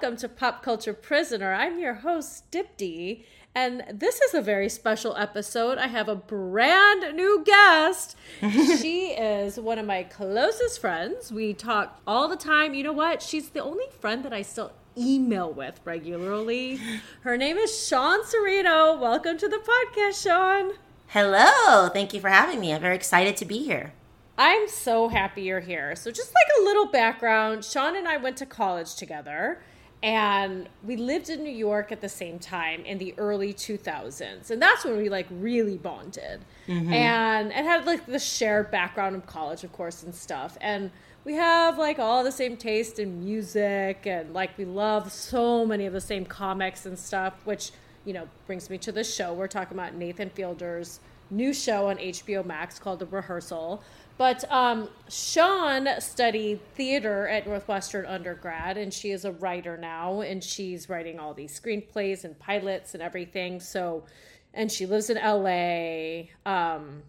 [0.00, 1.52] welcome to Pop Culture Prisoner.
[1.52, 5.76] I'm your host, Dipti, and this is a very special episode.
[5.76, 8.16] I have a brand new guest.
[8.40, 11.32] she is one of my closest friends.
[11.32, 12.74] We talk all the time.
[12.74, 13.22] You know what?
[13.22, 16.78] She's the only friend that I still email with regularly.
[17.22, 19.00] Her name is Sean Serino.
[19.00, 20.74] Welcome to the podcast, Sean.
[21.08, 21.88] Hello.
[21.88, 22.72] Thank you for having me.
[22.72, 23.94] I'm very excited to be here.
[24.40, 25.96] I'm so happy you're here.
[25.96, 29.60] So, just like a little background, Sean and I went to college together
[30.02, 34.50] and we lived in New York at the same time in the early 2000s.
[34.50, 36.92] And that's when we like really bonded mm-hmm.
[36.92, 40.56] and and had like the shared background of college, of course, and stuff.
[40.60, 40.92] And
[41.24, 45.84] we have like all the same taste in music and like we love so many
[45.84, 47.72] of the same comics and stuff, which,
[48.04, 49.34] you know, brings me to the show.
[49.34, 53.82] We're talking about Nathan Fielder's new show on HBO Max called The Rehearsal
[54.18, 60.42] but um, Sean studied theater at Northwestern undergrad, and she is a writer now, and
[60.42, 63.60] she's writing all these screenplays and pilots and everything.
[63.60, 64.04] So,
[64.52, 66.32] and she lives in LA.
[66.44, 67.04] Um,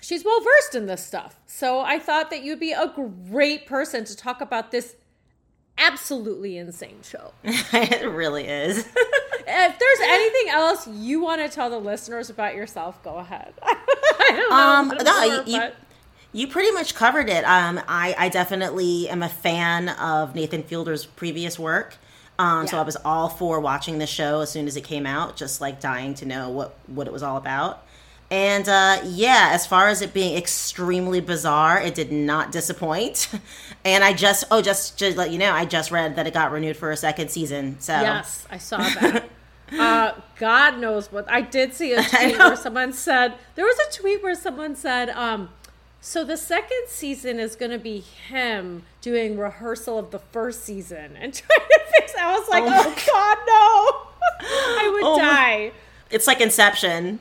[0.00, 1.40] she's well versed in this stuff.
[1.46, 2.92] So I thought that you'd be a
[3.28, 4.94] great person to talk about this
[5.76, 7.32] absolutely insane show.
[7.44, 8.78] it really is.
[8.96, 13.54] if there's anything else you want to tell the listeners about yourself, go ahead.
[14.52, 15.70] um, no, you,
[16.34, 17.44] you pretty much covered it.
[17.44, 21.96] Um, I, I definitely am a fan of Nathan Fielder's previous work.
[22.38, 22.70] Um, yeah.
[22.70, 25.60] So I was all for watching the show as soon as it came out, just
[25.60, 27.86] like dying to know what, what it was all about.
[28.30, 33.30] And uh, yeah, as far as it being extremely bizarre, it did not disappoint.
[33.84, 36.50] and I just, oh, just to let you know, I just read that it got
[36.50, 37.78] renewed for a second season.
[37.78, 39.28] So yes, I saw that.
[39.78, 43.92] uh, God knows what I did see a tweet where someone said there was a
[43.92, 45.50] tweet where someone said, um,
[46.04, 51.16] so the second season is going to be him doing rehearsal of the first season
[51.16, 52.14] and trying to fix.
[52.14, 54.82] I was like, oh, oh God, no!
[54.82, 55.72] I would oh die.
[56.10, 57.20] It's like Inception.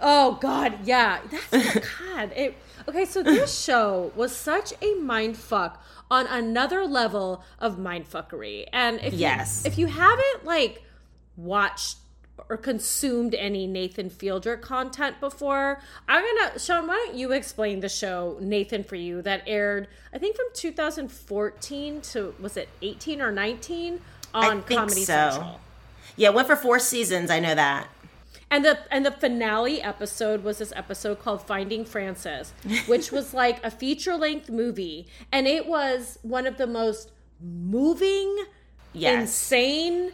[0.00, 1.20] Oh God, yeah.
[1.50, 2.32] That's God.
[2.34, 2.56] It
[2.88, 3.04] okay.
[3.04, 8.64] So this show was such a mind fuck on another level of mind fuckery.
[8.72, 10.82] And if yes, you, if you haven't like
[11.36, 11.98] watched
[12.48, 15.80] or consumed any Nathan Fielder content before.
[16.08, 20.18] I'm gonna Sean, why don't you explain the show Nathan for You that aired I
[20.18, 24.00] think from 2014 to was it 18 or 19
[24.34, 25.30] on Comedy so.
[25.30, 25.60] Central.
[26.16, 27.30] Yeah, went for four seasons.
[27.30, 27.88] I know that.
[28.50, 32.52] And the and the finale episode was this episode called Finding Francis,
[32.86, 38.44] which was like a feature length movie, and it was one of the most moving,
[38.92, 39.22] yes.
[39.22, 40.12] insane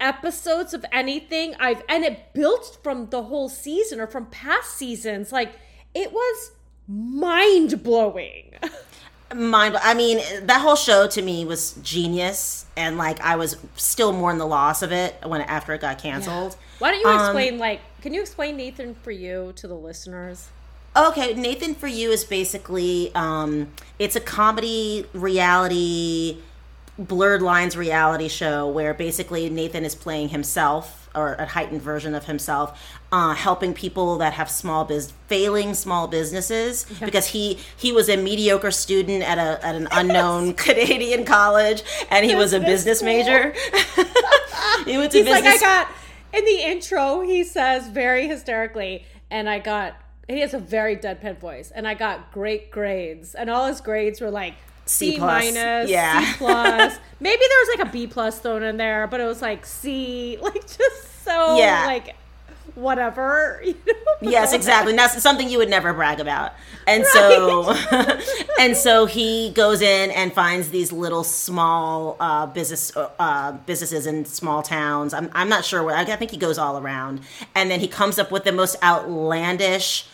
[0.00, 5.32] episodes of anything I've and it built from the whole season or from past seasons.
[5.32, 5.52] Like
[5.94, 6.52] it was
[6.86, 8.54] mind blowing.
[9.34, 14.10] Mind I mean, that whole show to me was genius and like I was still
[14.10, 16.52] mourn the loss of it when after it got canceled.
[16.52, 16.66] Yeah.
[16.78, 19.74] Why don't you um, explain um, like can you explain Nathan for you to the
[19.74, 20.48] listeners?
[20.96, 26.38] Okay, Nathan for you is basically um it's a comedy reality
[26.98, 32.26] blurred lines reality show where basically Nathan is playing himself or a heightened version of
[32.26, 38.08] himself, uh, helping people that have small biz, failing small businesses because he he was
[38.08, 43.02] a mediocre student at a at an unknown Canadian college and he was a business
[43.02, 43.52] major.
[44.84, 45.44] he was He's business.
[45.44, 45.88] like I got
[46.32, 47.20] in the intro.
[47.20, 49.96] He says very hysterically, and I got.
[50.28, 54.20] He has a very deadpan voice, and I got great grades, and all his grades
[54.20, 56.20] were like C, C minus, yeah.
[56.20, 56.98] C plus.
[57.20, 60.38] Maybe there was like a B plus thrown in there, but it was like C,
[60.42, 61.86] like just so yeah.
[61.86, 62.16] like
[62.74, 63.62] whatever.
[64.20, 64.32] You know?
[64.32, 64.92] Yes, exactly.
[64.92, 66.54] And that's something you would never brag about.
[66.88, 67.12] And right.
[67.12, 68.26] so,
[68.58, 74.24] and so he goes in and finds these little small uh, business uh, businesses in
[74.24, 75.14] small towns.
[75.14, 75.94] I'm I'm not sure where.
[75.94, 77.20] I think he goes all around,
[77.54, 80.06] and then he comes up with the most outlandish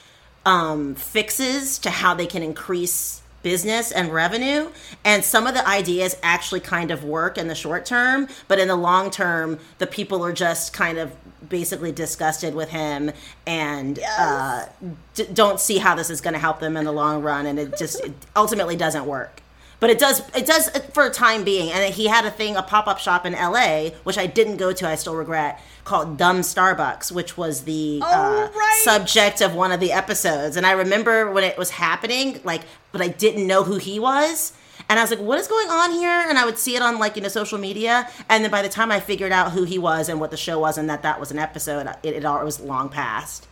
[0.45, 4.69] um, fixes to how they can increase business and revenue.
[5.05, 8.69] And some of the ideas actually kind of work in the short term, but in
[8.69, 11.13] the long term, the people are just kind of
[11.49, 13.13] basically disgusted with him
[13.47, 14.19] and yes.
[14.19, 14.69] uh,
[15.15, 17.47] d- don't see how this is going to help them in the long run.
[17.47, 19.43] And it just it ultimately doesn't work
[19.81, 22.63] but it does it does for a time being and he had a thing a
[22.63, 27.13] pop-up shop in la which i didn't go to i still regret called dumb starbucks
[27.13, 28.81] which was the oh, uh, right.
[28.85, 33.01] subject of one of the episodes and i remember when it was happening like but
[33.01, 34.53] i didn't know who he was
[34.89, 36.25] and I was like, what is going on here?
[36.29, 38.09] And I would see it on like, you know, social media.
[38.29, 40.59] And then by the time I figured out who he was and what the show
[40.59, 43.47] was and that that was an episode, it, it, all, it was long past.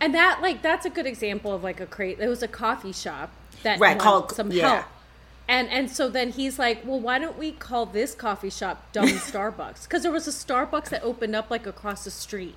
[0.00, 2.20] And that, like, that's a good example of like a crate.
[2.20, 3.30] It was a coffee shop
[3.62, 4.68] that right, called some yeah.
[4.68, 4.86] help
[5.48, 9.08] And and so then he's like, well, why don't we call this coffee shop Dumb
[9.08, 9.84] Starbucks?
[9.84, 12.54] Because there was a Starbucks that opened up like across the street.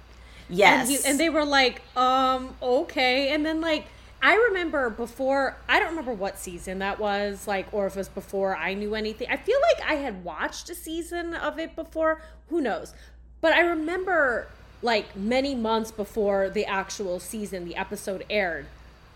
[0.49, 0.81] Yes.
[0.81, 3.33] And, he, and they were like, um, okay.
[3.33, 3.85] And then like
[4.21, 8.09] I remember before I don't remember what season that was, like, or if it was
[8.09, 9.27] before I knew anything.
[9.29, 12.21] I feel like I had watched a season of it before.
[12.49, 12.93] Who knows?
[13.39, 14.49] But I remember
[14.83, 18.65] like many months before the actual season, the episode aired,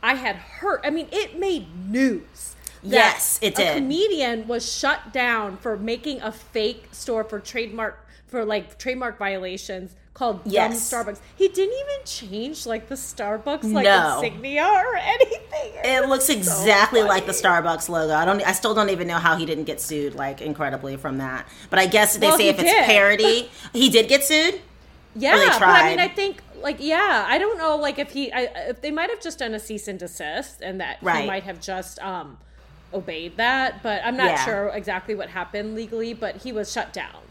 [0.01, 2.54] I had heard I mean, it made news.
[2.85, 3.67] Yes, it did.
[3.67, 9.17] A comedian was shut down for making a fake store for trademark for like trademark
[9.17, 10.89] violations called Yes.
[10.89, 11.19] Dumb Starbucks.
[11.35, 14.19] He didn't even change like the Starbucks like No.
[14.21, 15.73] insignia or anything.
[15.83, 17.31] It looks was so exactly like the.
[17.33, 18.13] Starbucks logo.
[18.13, 18.41] I don't.
[18.41, 21.47] I still don't even know how he didn't get sued, like incredibly from that.
[21.69, 24.61] But I guess they Well, say if it's parody, he did get sued.
[25.15, 25.99] Yeah, but I mean.
[25.99, 29.21] I think like yeah, I don't know like if he, I, if they might have
[29.21, 32.37] just done a cease and desist, and that he might have just um
[32.93, 34.45] obeyed that, but I'm not Yeah.
[34.45, 36.13] sure exactly what happened legally.
[36.13, 37.21] But he was shut down.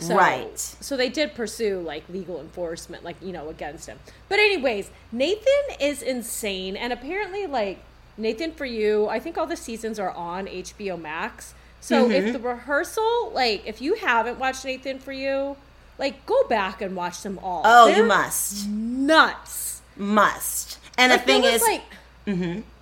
[0.00, 0.58] So, Right.
[0.58, 3.98] So they did pursue like legal enforcement, like you know, against him.
[4.28, 7.78] But anyways, Nathan is insane, and apparently, like
[8.16, 11.54] Nathan for you, I think all the seasons are on HBO Max.
[11.80, 12.12] So Mm-hmm.
[12.12, 15.56] if the rehearsal, like if you haven't watched Nathan for you,
[15.98, 17.62] like go back and watch them all.
[17.64, 19.80] Oh, you They're must, nuts.
[19.96, 20.78] must.
[20.96, 21.82] And Like, the thing is, like,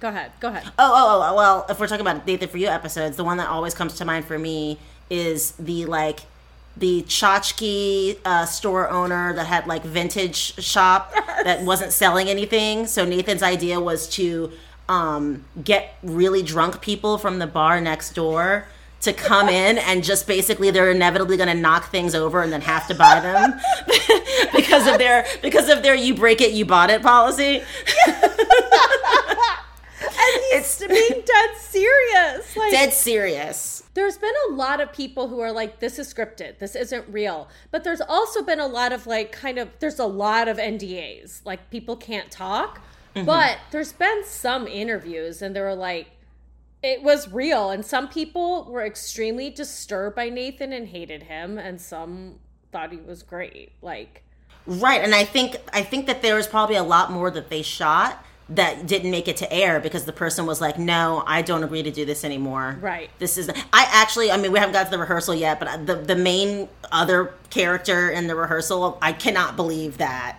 [0.01, 0.65] go ahead, go ahead.
[0.79, 3.49] Oh, oh, oh, well, if we're talking about Nathan for You episodes, the one that
[3.49, 4.79] always comes to mind for me
[5.09, 6.21] is the like
[6.77, 11.15] the tchotchke uh, store owner that had like vintage shop
[11.45, 12.87] that wasn't selling anything.
[12.87, 14.53] So Nathan's idea was to
[14.89, 18.67] um, get really drunk people from the bar next door
[19.07, 22.61] to come in and just basically they're inevitably going to knock things over and then
[22.61, 23.55] have to buy them
[24.55, 27.63] because of their because of their you break it you bought it policy.
[30.19, 32.57] And he's being dead serious.
[32.57, 33.85] Like, Dead serious.
[33.95, 37.49] there's been a lot of people who are like this is scripted this isn't real
[37.71, 41.41] but there's also been a lot of like kind of there's a lot of ndas
[41.47, 42.81] like people can't talk
[43.15, 43.25] mm-hmm.
[43.25, 46.09] but there's been some interviews and they were like
[46.87, 51.81] it was real and some people were extremely disturbed by nathan and hated him and
[51.81, 52.37] some
[52.73, 54.23] thought he was great like
[54.69, 57.63] Right, and I think I think that there was probably a lot more that they
[57.63, 61.63] shot that didn't make it to air because the person was like, "No, I don't
[61.63, 63.09] agree to do this anymore." Right.
[63.21, 65.95] This is I actually, I mean, we haven't got to the rehearsal yet, but the
[65.95, 70.39] the main other character in the rehearsal, I cannot believe that.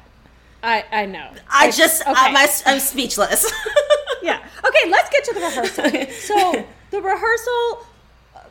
[0.61, 2.13] i i know I It's- just, okay.
[2.13, 2.35] I'm,
[2.65, 3.49] I'm speechless.
[4.21, 4.45] yeah.
[4.65, 6.11] Okay, let's get to the rehearsal.
[6.21, 7.85] so the rehearsal,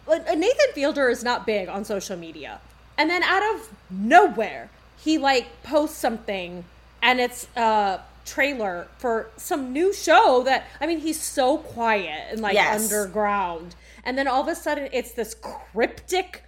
[0.09, 2.61] uh, Nathan Fielder is not big on social media,
[2.99, 6.65] and then out of nowhere, he like posts something,
[7.03, 12.41] and it's a trailer for some new show that I mean, he's so quiet and
[12.41, 12.83] like Yes.
[12.93, 13.75] underground,
[14.05, 16.43] and then all of a sudden, it's this cryptic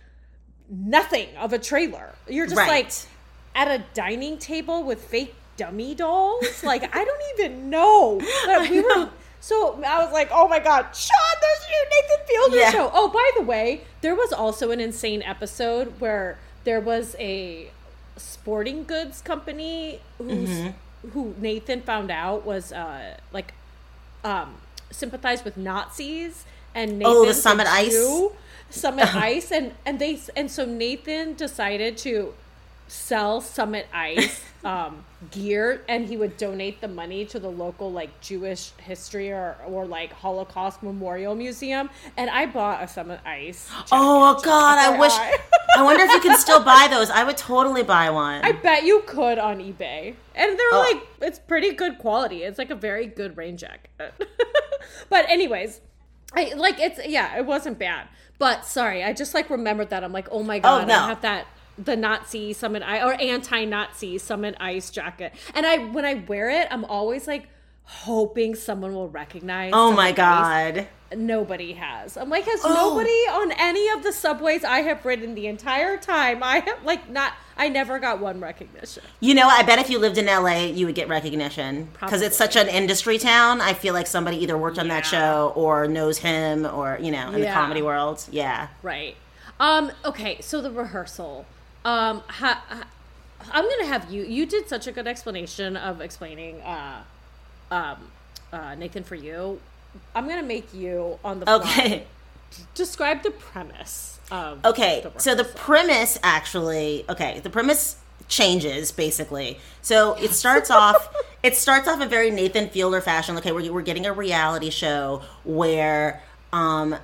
[0.71, 2.15] nothing of a trailer.
[2.29, 2.69] You're just Right.
[2.85, 2.93] like
[3.55, 6.65] at a dining table with fake dummy dolls.
[6.65, 8.19] Like I don't even know.
[8.47, 9.11] But we were
[9.41, 12.71] so I was like, oh my god, Sean, there's a new Nathan Fielder Yeah.
[12.73, 12.91] show.
[12.95, 17.71] Oh, by the way, there was also an insane episode where there was a
[18.17, 21.09] sporting goods company who's Mm-hmm.
[21.11, 23.55] who Nathan found out was uh like
[24.25, 24.57] um
[24.91, 26.45] sympathized with Nazis
[26.75, 27.97] and Nathan Oh, the Summit Ice?
[28.71, 32.35] Summit Ice and and they and so Nathan decided to
[32.89, 38.21] sell Summit Ice um, gear and he would donate the money to the local like
[38.21, 43.71] Jewish history or, or like Holocaust Memorial Museum and I bought a Summit Ice.
[43.93, 45.13] oh God, I wish.
[45.13, 45.35] FYI.
[45.77, 47.11] I wonder if you can still buy those.
[47.11, 48.43] I would totally buy one.
[48.43, 50.15] I bet you could on eBay.
[50.35, 50.91] And they're Oh.
[50.93, 52.43] like it's pretty good quality.
[52.43, 53.91] It's like a very good rain jacket.
[55.09, 55.81] but anyways,
[56.35, 58.09] I like it's yeah, it wasn't bad.
[58.39, 60.05] But sorry, I just like remembered that.
[60.05, 60.95] I'm like, "Oh my god, no.
[60.95, 61.47] I have that
[61.79, 66.69] the Nazi summit I or anti-Nazi summit ice jacket." And I when I wear it,
[66.71, 67.49] I'm always like
[67.85, 70.13] hoping someone will recognize oh my.
[70.13, 70.87] God.
[71.17, 72.19] Nobody has.
[72.19, 72.69] I'm like, has Oh.
[72.75, 76.43] nobody on any of the subways I have ridden the entire time?
[76.43, 77.33] I have like not.
[77.57, 79.03] I never got one recognition.
[79.21, 82.37] You know, I bet if you lived in LA, you would get recognition because it's
[82.37, 83.63] such an industry town.
[83.63, 87.33] I feel like somebody either worked on that show or knows him or you know
[87.33, 88.23] in the comedy world.
[88.31, 88.69] Yeah.
[88.83, 89.17] Right.
[89.59, 89.91] Um.
[90.05, 90.43] Okay.
[90.43, 91.47] So the rehearsal.
[91.89, 92.23] Um.
[92.29, 92.85] Ha, ha,
[93.53, 94.23] I'm gonna have you.
[94.25, 96.61] You did such a good explanation of explaining.
[96.61, 97.03] Uh.
[97.71, 98.11] Um.
[98.53, 99.61] Uh, Nathan, for you,
[100.15, 102.07] I'm gonna make you on the fly Okay.
[102.75, 104.65] describe the premise of.
[104.65, 105.03] Okay.
[105.03, 107.97] the so the premise actually, okay, the premise
[108.29, 109.59] changes basically.
[109.83, 111.15] So it starts off.
[111.41, 113.37] It starts off in very Nathan Fielder fashion.
[113.37, 116.21] Okay, we're we're getting a reality show where
[116.53, 116.97] um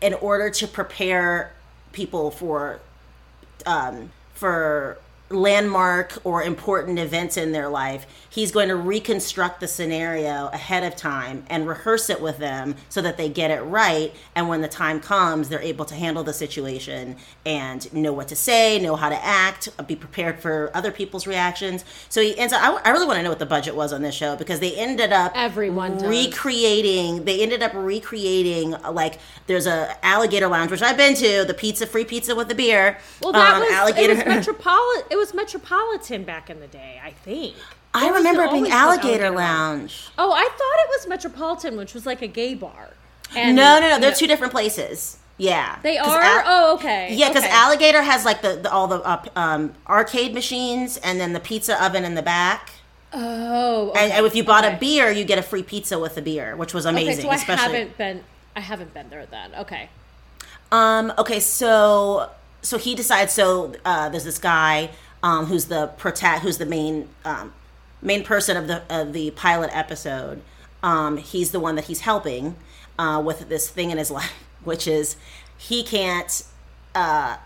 [0.00, 1.52] in order to prepare
[1.92, 2.80] people for
[3.66, 4.98] um, for
[5.30, 10.94] landmark or important events in their life, he's going to reconstruct the scenario ahead of
[10.96, 14.14] time and rehearse it with them so that they get it right.
[14.34, 18.36] And when the time comes, they're able to handle the situation and know what to
[18.36, 21.84] say, know how to act, be prepared for other people's reactions.
[22.08, 24.02] So he ends up, I, I really want to know what the budget was on
[24.02, 26.04] this show because they ended up Everyone does.
[26.04, 31.54] recreating, they ended up recreating, like, there's a alligator lounge, which I've been to, the
[31.54, 32.98] pizza, free pizza with the beer.
[33.20, 34.12] Well, that Um, was alligator.
[34.12, 35.04] it was metropolitan.
[35.16, 37.54] It was Metropolitan back in the day, I think.
[37.94, 40.08] I remember it being Alligator Lounge.
[40.18, 42.90] Oh, I thought it was Metropolitan, which was like a gay bar.
[43.34, 43.98] And No, no, no.
[43.98, 45.16] They're two different places.
[45.38, 46.20] Yeah, they are.
[46.20, 47.14] Al- oh, okay.
[47.14, 47.52] Yeah, because okay.
[47.52, 51.82] Alligator has like the, the all the uh, um, arcade machines and then the pizza
[51.82, 52.72] oven in the back.
[53.14, 54.76] Oh, And, okay, and if you bought okay.
[54.76, 57.12] a beer, you get a free pizza with the beer, which was amazing.
[57.12, 57.78] Okay, so I especially.
[57.78, 58.22] haven't been.
[58.54, 59.54] I haven't been there then.
[59.54, 59.88] Okay.
[60.70, 61.14] Um.
[61.16, 61.40] Okay.
[61.40, 62.30] So
[62.60, 63.32] so he decides.
[63.32, 64.90] So uh, there's this guy
[65.26, 67.52] um, who's the prota- who's the main um,
[68.00, 70.40] main person of the of the pilot episode.
[70.84, 72.54] Um, he's the one that he's helping
[72.96, 75.16] uh, with this thing in his life, which is
[75.58, 76.44] he can't.
[76.94, 77.38] Uh,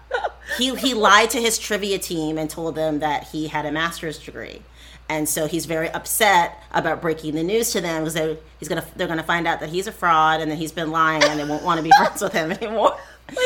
[0.59, 4.19] he he lied to his trivia team and told them that he had a master's
[4.19, 4.63] degree.
[5.09, 8.85] And so he's very upset about breaking the news to them because they, he's gonna
[8.95, 11.45] they're gonna find out that he's a fraud and that he's been lying and they
[11.45, 12.97] won't want to be friends with him anymore,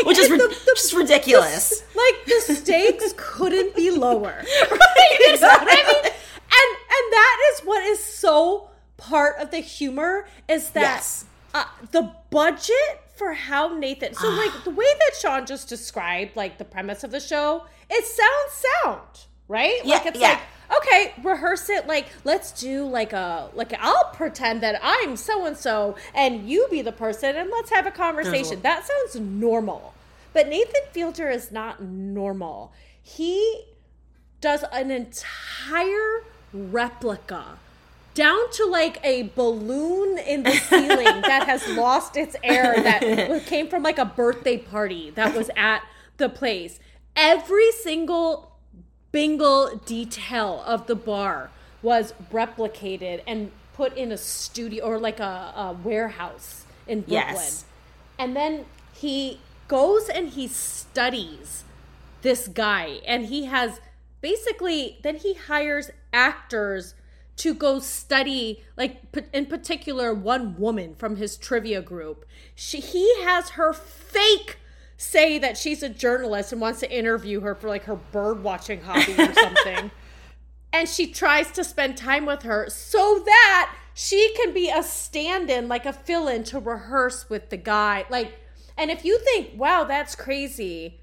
[0.04, 1.82] which is the- the- just ridiculous.
[1.94, 4.44] Like the stakes couldn't be lower.
[4.70, 5.16] right?
[5.20, 6.12] You know what I mean?
[6.56, 11.24] And and that is what is so part of the humor is that Yes.
[11.52, 14.14] uh, the budget for how Nathan.
[14.14, 18.04] So like the way that Sean just described like the premise of the show, it
[18.04, 19.80] sounds sound right.
[19.84, 20.28] Yeah, like it's yeah.
[20.30, 20.40] like
[20.78, 21.86] okay, rehearse it.
[21.86, 26.66] Like let's do like a like I'll pretend that I'm so and so, and you
[26.70, 28.60] be the person, and let's have a conversation.
[28.62, 29.94] That sounds normal.
[30.32, 32.72] But Nathan Fielder is not normal.
[33.00, 33.66] He
[34.40, 37.58] does an entire replica
[38.14, 43.68] down to like a balloon in the ceiling that has lost its air that came
[43.68, 45.82] from like a birthday party that was at
[46.16, 46.78] the place.
[47.16, 48.53] Every single
[49.14, 51.48] bingle detail of the bar
[51.82, 57.34] was replicated and put in a studio or like a, a warehouse in Brooklyn.
[57.34, 57.64] Yes.
[58.18, 61.62] And then he goes and he studies
[62.22, 63.80] this guy and he has
[64.20, 66.94] basically then he hires actors
[67.36, 69.02] to go study like
[69.32, 74.58] in particular one woman from his trivia group she he has her fake
[74.96, 78.80] say that she's a journalist and wants to interview her for like her bird watching
[78.80, 79.90] hobby or something
[80.72, 85.68] and she tries to spend time with her so that she can be a stand-in
[85.68, 88.38] like a fill-in to rehearse with the guy like
[88.76, 91.00] and if you think wow that's crazy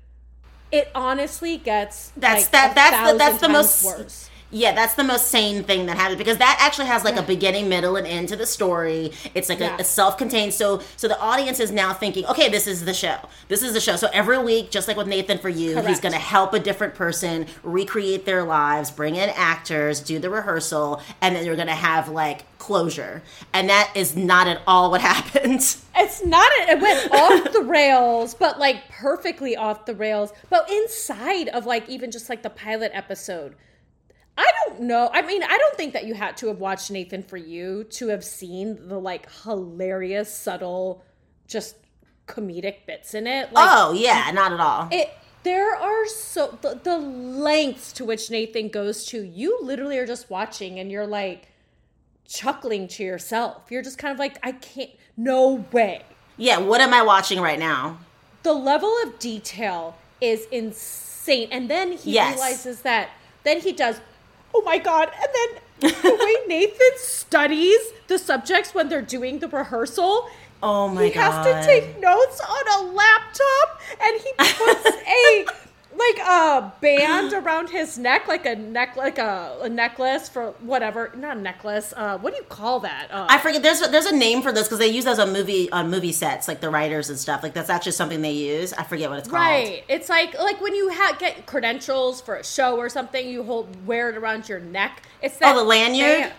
[0.71, 2.75] it honestly gets That's like, that.
[2.75, 3.83] That's the that's the most.
[3.83, 4.29] worse.
[4.53, 7.69] Yeah, that's the most sane thing that happened because that actually has like a beginning,
[7.69, 9.13] middle, and end to the story.
[9.33, 9.77] It's like Yeah.
[9.77, 10.53] a, a self-contained.
[10.53, 13.17] So, so the audience is now thinking, okay, this is the show.
[13.47, 13.95] This is the show.
[13.95, 16.95] So every week, just like with Nathan for you, he's going to help a different
[16.95, 21.73] person recreate their lives, bring in actors, do the rehearsal, and then you're going to
[21.73, 23.21] have like closure.
[23.53, 25.61] And that is not at all what happened.
[25.95, 30.33] It's not it went off the rails, but like perfectly off the rails.
[30.49, 33.55] But inside of like even just like the pilot episode,
[34.37, 35.09] I don't know.
[35.13, 38.07] I mean, I don't think that you had to have watched Nathan for you to
[38.09, 41.03] have seen the like hilarious, subtle,
[41.47, 41.75] just
[42.27, 43.51] comedic bits in it.
[43.53, 44.87] Like oh yeah, not at all.
[44.91, 45.09] it
[45.43, 50.29] there are so the, the lengths to which Nathan goes to, you literally are just
[50.29, 51.47] watching and you're like
[52.27, 53.63] chuckling to yourself.
[53.69, 56.03] You're just kind of like, I can't no way
[56.37, 57.99] yeah, what am I watching right now?
[58.43, 61.47] the level of detail is insane.
[61.51, 62.33] And then he Yes.
[62.33, 63.09] realizes that,
[63.43, 64.01] then he does,
[64.53, 65.09] oh my God.
[65.13, 65.29] And
[65.81, 70.29] then the way Nathan studies the subjects when they're doing the rehearsal,
[70.63, 71.13] Oh my god.
[71.13, 75.45] he has to take notes on a laptop and he puts a
[75.95, 81.11] like a band around his neck like a neck like a, a necklace for whatever
[81.17, 83.61] not a necklace uh what do you call that uh, I forget.
[83.61, 86.11] There's a, there's a name for this because they use those on movie on movie
[86.13, 87.43] sets, like the writers and stuff.
[87.43, 88.73] Like that's actually something they use.
[88.73, 89.41] I forget what it's called.
[89.41, 89.83] Right.
[89.89, 93.85] It's like like when you ha- get credentials for a show or something, you hold
[93.85, 95.03] wear it around your neck.
[95.21, 96.19] It's that Oh, the lanyard?
[96.21, 96.33] band-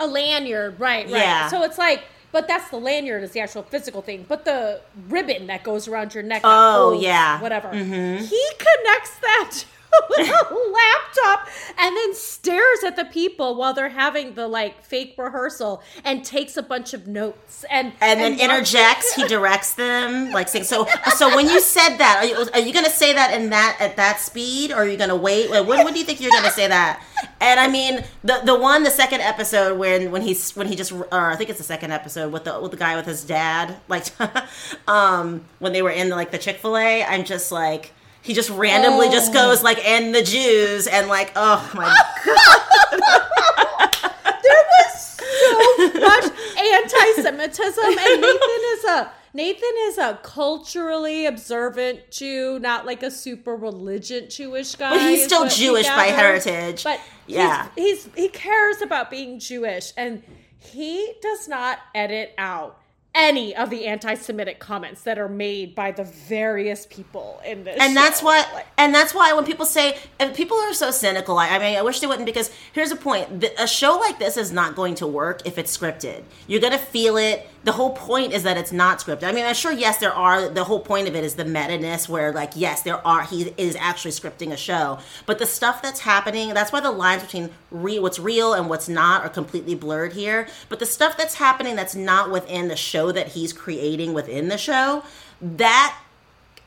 [0.00, 1.04] A lanyard, right?
[1.06, 1.12] Right.
[1.20, 1.48] Yeah.
[1.48, 4.26] So it's like, but that's the lanyard is the actual physical thing.
[4.28, 6.40] But the ribbon that goes around your neck.
[6.42, 7.40] Oh, holds yeah.
[7.40, 7.68] Whatever.
[7.68, 8.24] Mm-hmm.
[8.24, 9.64] He connects that.
[9.94, 11.48] To with a laptop
[11.78, 16.56] and then stares at the people while they're having the like fake rehearsal and takes
[16.56, 19.14] a bunch of notes and and then interjects.
[19.14, 20.86] he directs them like saying so.
[21.16, 23.76] So when you said that, are you, are you going to say that in that
[23.80, 25.50] at that speed, or are you going to wait?
[25.50, 27.02] Like, When, when do you think you're going to say that?
[27.40, 30.92] And I mean the the one the second episode when when he's when he just
[30.92, 33.76] or I think it's the second episode with the with the guy with his dad
[33.88, 34.06] like
[34.88, 37.04] um when they were in like the Chick Fil A.
[37.04, 37.92] I'm just like
[38.24, 39.12] he just randomly oh.
[39.12, 42.50] just goes like and the Jews and like oh my god.
[44.42, 46.24] there was so much
[46.58, 53.56] anti-Semitism, and Nathan is a Nathan is a culturally observant Jew, not like a super
[53.56, 54.90] religious Jewish guy.
[54.90, 56.84] But he's still Jewish by heritage.
[56.84, 60.22] But yeah, he's, he's he cares about being Jewish, and
[60.58, 62.80] he does not edit out
[63.14, 67.78] any of the anti-Semitic comments that are made by the various people in this.
[67.80, 68.00] And show.
[68.00, 71.38] that's what, and that's why when people say, and people are so cynical.
[71.38, 74.18] I, I mean, I wish they wouldn't because here's the point: the, a show like
[74.18, 76.22] this is not going to work if it's scripted.
[76.46, 79.24] You're gonna feel it the whole point is that it's not scripted.
[79.24, 80.48] I mean, I'm sure, yes, there are.
[80.48, 83.24] The whole point of it is the meta ness, where like, yes, there are.
[83.24, 86.52] He is actually scripting a show, but the stuff that's happening.
[86.52, 90.46] That's why the lines between re- what's real and what's not are completely blurred here.
[90.68, 94.58] But the stuff that's happening that's not within the show that he's creating within the
[94.58, 95.02] show,
[95.40, 95.98] that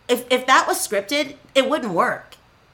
[0.09, 2.26] if if that was scripted, it wouldn't work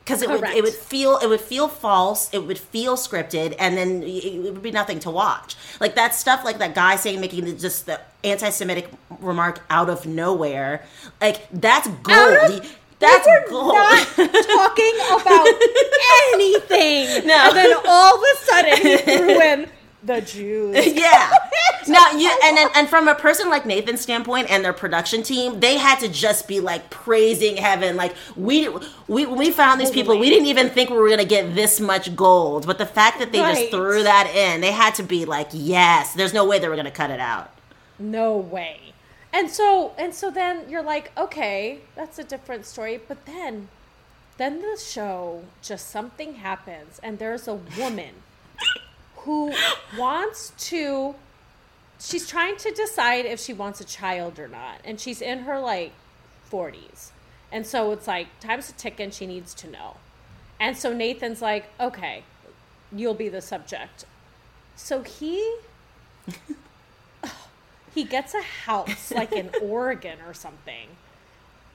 [0.03, 3.77] because it would it would feel it would feel false it would feel scripted and
[3.77, 5.55] then it would be nothing to watch.
[5.79, 10.05] Like that stuff like that guy saying making the, just the anti-semitic remark out of
[10.05, 10.83] nowhere
[11.21, 12.63] like that's gold.
[12.99, 13.73] that's we gold.
[13.73, 15.47] not talking about
[16.33, 17.47] anything no.
[17.47, 19.69] and then all of a sudden he threw in
[20.03, 20.75] the Jews.
[20.95, 21.31] yeah.
[21.87, 25.59] now you and then, and from a person like Nathan's standpoint and their production team,
[25.59, 27.95] they had to just be like praising heaven.
[27.95, 28.69] Like we
[29.07, 32.15] we we found these people, we didn't even think we were gonna get this much
[32.15, 32.67] gold.
[32.67, 33.55] But the fact that they right.
[33.55, 36.13] just threw that in, they had to be like, yes.
[36.13, 37.51] There's no way they were gonna cut it out.
[37.97, 38.79] No way.
[39.31, 42.99] And so and so then you're like, okay, that's a different story.
[43.07, 43.69] But then
[44.37, 48.22] then the show just something happens and there's a woman
[49.23, 49.53] who
[49.97, 51.15] wants to
[51.99, 54.79] she's trying to decide if she wants a child or not.
[54.83, 55.93] And she's in her like
[56.51, 57.11] 40s
[57.51, 59.11] and so it's like time's a ticking.
[59.11, 59.97] She needs to know.
[60.59, 62.23] And so nathan's like okay
[62.95, 64.05] you'll be the subject.
[64.75, 65.57] So he
[67.95, 70.87] he gets a house like in oregon or something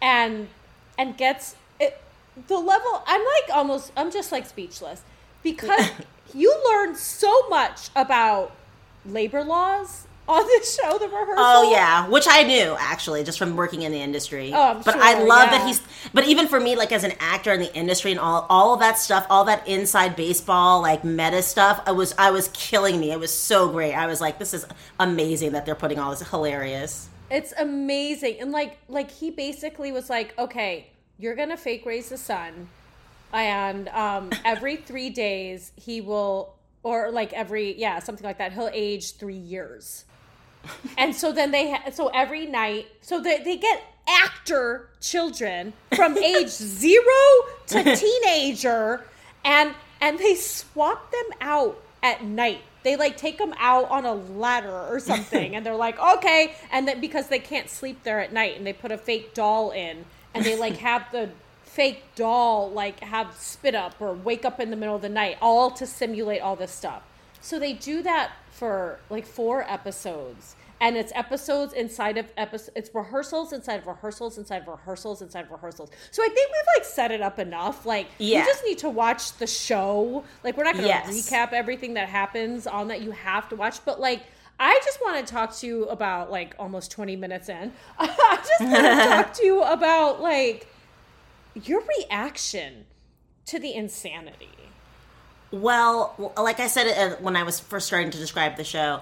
[0.01, 0.49] and
[0.97, 2.01] and gets it
[2.47, 5.03] the level i'm like almost i'm just like speechless.
[5.43, 5.91] Because
[6.35, 8.53] you learn so much about
[9.05, 11.37] labor laws on this show, the rehearsal.
[11.39, 14.53] Oh yeah, which I knew actually just from working in the industry.
[14.53, 15.59] Oh, I'm but sure, I love yeah.
[15.59, 15.81] that he's.
[16.13, 18.81] But even for me, like as an actor in the industry and all, all of
[18.81, 23.11] that stuff, all that inside baseball like meta stuff, I was, I was killing me.
[23.11, 23.95] It was so great.
[23.95, 24.67] I was like, this is
[25.01, 27.09] amazing that they're putting all this hilarious.
[27.31, 32.17] It's amazing, and like, like he basically was like, okay, you're gonna fake raise the
[32.19, 32.69] son
[33.33, 38.71] and um, every three days he will or like every yeah something like that he'll
[38.73, 40.05] age three years.
[40.97, 46.17] And so then they ha- so every night so they, they get actor children from
[46.19, 47.05] age zero
[47.67, 49.05] to teenager
[49.45, 52.61] and and they swap them out at night.
[52.85, 56.89] They like take them out on a ladder or something and they're like okay and
[56.89, 60.05] then because they can't sleep there at night and they put a fake doll in
[60.35, 61.31] and they like have the
[61.79, 65.39] fake doll like have spit up or wake up in the middle of the night
[65.41, 67.05] all to simulate all this stuff
[67.41, 72.93] so they do that for like four episodes and it's episodes inside of episodes it's
[72.93, 76.85] rehearsals inside of rehearsals inside of rehearsals inside of rehearsals so i think we've like
[76.85, 78.41] set it up enough like yeah.
[78.41, 81.09] you just need to watch the show like we're not gonna yes.
[81.09, 84.23] recap everything that happens on that you have to watch but like
[84.61, 87.73] I just want to talk to you about like almost 20 minutes in.
[88.01, 90.67] I just want to talk to you about like
[91.55, 92.87] your reaction
[93.47, 94.51] to the insanity.
[95.51, 99.01] Well, like I said uh, when I was first starting to describe the show,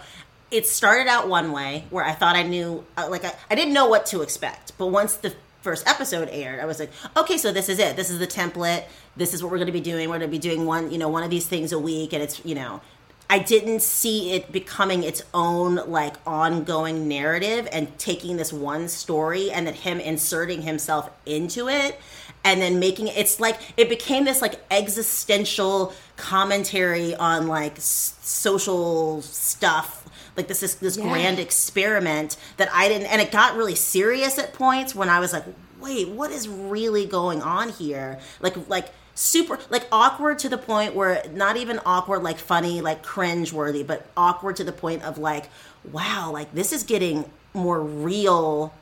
[0.50, 3.74] it started out one way where I thought I knew, uh, like, I, I didn't
[3.74, 4.78] know what to expect.
[4.78, 7.96] But once the first episode aired, I was like, okay, so this is it.
[7.96, 8.85] This is the template.
[9.16, 10.09] This is what we're going to be doing.
[10.09, 12.12] We're going to be doing one, you know, one of these things a week.
[12.12, 12.80] And it's, you know,
[13.28, 19.50] I didn't see it becoming its own like ongoing narrative and taking this one story
[19.50, 21.98] and then him inserting himself into it
[22.44, 28.16] and then making it, it's like it became this like existential commentary on like s-
[28.20, 31.02] social stuff like this is this yeah.
[31.04, 35.32] grand experiment that I didn't and it got really serious at points when I was
[35.32, 35.44] like
[35.80, 40.94] wait what is really going on here like like super like awkward to the point
[40.94, 45.16] where not even awkward like funny like cringe worthy but awkward to the point of
[45.18, 45.48] like
[45.90, 48.74] wow like this is getting more real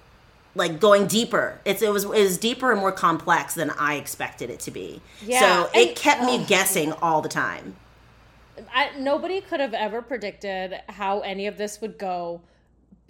[0.57, 4.51] like going deeper it's it was it was deeper and more complex than i expected
[4.51, 6.49] it to be Yeah, so it and- kept me ugh.
[6.49, 7.77] guessing all the time
[8.73, 12.40] I, nobody could have ever predicted how any of this would go.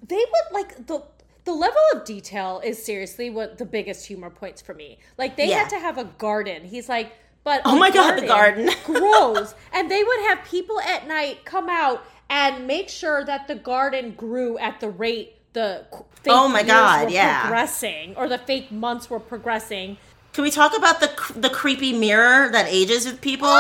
[0.08, 1.02] They would like the
[1.44, 4.98] the level of detail is seriously what the biggest humor points for me.
[5.18, 5.59] Like they Yeah.
[5.61, 6.64] had to have a garden.
[6.64, 7.12] He's like,
[7.44, 8.70] but Oh my God, the garden.
[8.85, 13.54] grows, and they would have people at night come out and make sure that the
[13.54, 15.85] garden grew at the rate the
[16.22, 17.42] fake Oh my God, yeah.
[17.42, 19.98] progressing or the fake months were progressing.
[20.33, 23.46] can we talk about the the creepy mirror that ages with people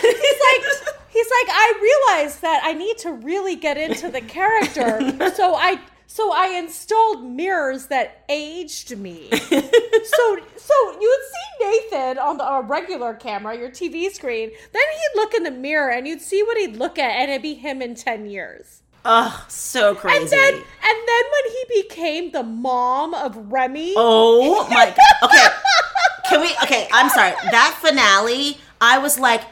[0.00, 5.00] he's like he's like I realized that I need to really get into the character.
[5.34, 9.28] So I so I installed mirrors that aged me.
[9.32, 14.50] so so you'd see Nathan on the a regular camera, your TV screen.
[14.72, 17.42] Then he'd look in the mirror and you'd see what he'd look at and it'd
[17.42, 18.82] be him in 10 years.
[19.04, 24.66] oh so crazy And then and then when he became the mom of Remy, Oh
[24.68, 25.30] my god!
[25.30, 25.46] okay.
[26.28, 27.32] Can we okay, I'm sorry.
[27.50, 29.42] That finale, I was like,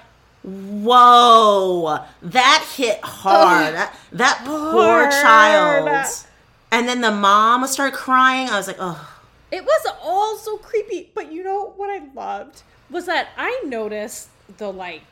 [0.84, 2.04] whoa.
[2.22, 3.74] That hit hard.
[3.74, 6.06] That, that poor child.
[6.70, 8.48] And then the mom started crying.
[8.48, 9.14] I was like, oh.
[9.50, 14.28] It was all so creepy, but you know what I loved was that I noticed
[14.58, 15.02] the like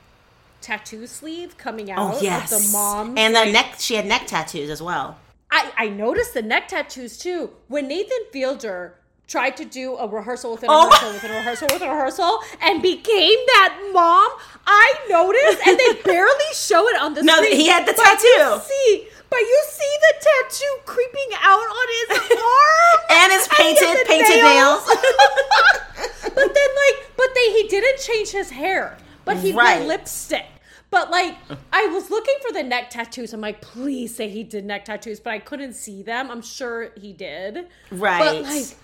[0.60, 2.52] tattoo sleeve coming oh, out Oh yes.
[2.52, 3.16] of the mom.
[3.16, 5.18] And the neck she had neck tattoos as well.
[5.50, 7.50] I, I noticed the neck tattoos too.
[7.68, 8.94] When Nathan Fielder
[9.26, 10.86] tried to do a rehearsal within a Oh.
[10.88, 14.30] rehearsal within a rehearsal within a rehearsal and became that mom,
[14.66, 17.50] I noticed and they barely show it on the No, screen.
[17.52, 18.60] No, he had the tattoo.
[18.66, 24.04] See, but you see the tattoo creeping out on his arm And his painted the
[24.06, 24.82] painted nails.
[26.22, 29.78] but then like but they he didn't change his hair but he Right.
[29.80, 30.44] wore lipstick
[30.90, 31.34] but like
[31.72, 35.18] i was looking for the neck tattoos i'm like please say he did neck tattoos
[35.18, 38.18] but i couldn't see them i'm sure he did Right.
[38.18, 38.76] but like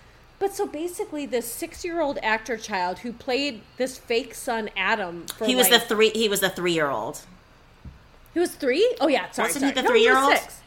[0.42, 5.54] but so basically this six-year-old actor child who played this fake son adam for he
[5.54, 7.20] was like, the three he was the three year old.
[8.34, 8.84] he was three?
[9.00, 10.36] Oh yeah sorry, Wasn't he the No, three-year-old?
[10.36, 10.60] six.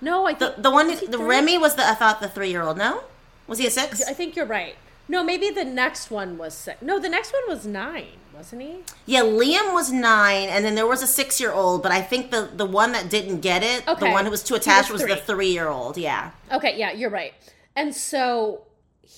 [0.00, 1.16] no i think the one the three?
[1.34, 3.04] Remy was the I thought the three year old, no?
[3.46, 4.02] Was he a six?
[4.08, 7.42] i think you're right no maybe the next one was six no the next one
[7.46, 11.92] was nine wasn't he Yeah, Liam was nine, and then there was a six-year-old, but
[11.92, 14.90] I think the the one that didn't get it, the one who was too attached,
[14.90, 15.98] was was, the three-year-old.
[15.98, 16.30] Yeah.
[16.50, 17.34] Okay, yeah, you're right.
[17.76, 18.62] And so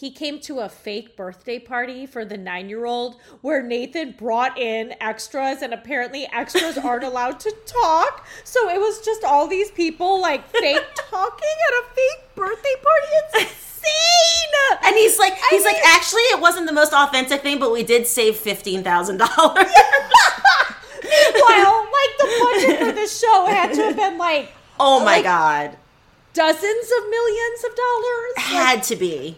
[0.01, 4.59] he came to a fake birthday party for the nine year old where Nathan brought
[4.59, 8.27] in extras, and apparently extras aren't allowed to talk.
[8.45, 13.07] So it was just all these people like fake talking at a fake birthday party.
[13.13, 14.79] It's insane.
[14.85, 17.83] And he's like, he's like, mean- actually, it wasn't the most authentic thing, but we
[17.83, 19.67] did save fifteen thousand dollars.
[21.03, 24.51] Meanwhile, like the budget for this show had to have been like
[24.81, 25.77] Oh my Like- god,
[26.33, 28.33] dozens of millions of dollars.
[28.37, 29.37] Like, had to be.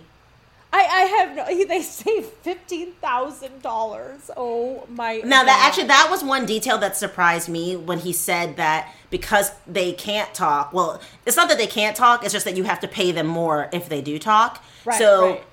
[0.75, 1.65] I, I have no.
[1.67, 4.29] They saved fifteen thousand dollars.
[4.37, 5.23] Oh my!
[5.25, 9.53] Now that actually that was one detail that surprised me when he said that because
[9.69, 10.73] they can't talk.
[10.73, 13.29] Well, it's not that they can't talk; it's just that you have to pay them
[13.29, 14.65] more if they do talk.
[14.85, 15.45] Right, so right.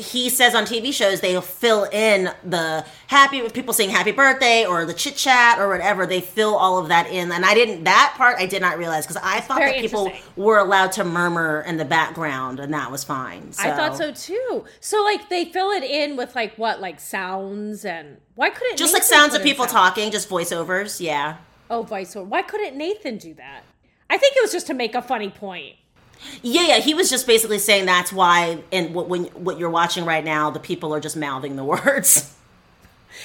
[0.00, 4.84] He says on TV shows they'll fill in the happy people saying happy birthday or
[4.84, 6.06] the chit chat or whatever.
[6.06, 9.06] They fill all of that in, and I didn't that part I did not realize
[9.06, 13.04] because I thought that people were allowed to murmur in the background, and that was
[13.04, 13.50] fine.
[13.58, 14.64] I thought so too.
[14.80, 18.94] So like they fill it in with like what, like sounds and why couldn't Just
[18.94, 19.72] like sounds of people sounds?
[19.72, 21.00] talking, just voiceovers.
[21.00, 21.38] Yeah.
[21.70, 22.26] Oh, voiceover.
[22.26, 23.62] Why couldn't Nathan do that?
[24.10, 25.76] I think it was just to make a funny point.
[26.42, 30.04] Yeah, yeah, he was just basically saying that's why, and what when what you're watching
[30.04, 32.34] right now, the people are just mouthing the words.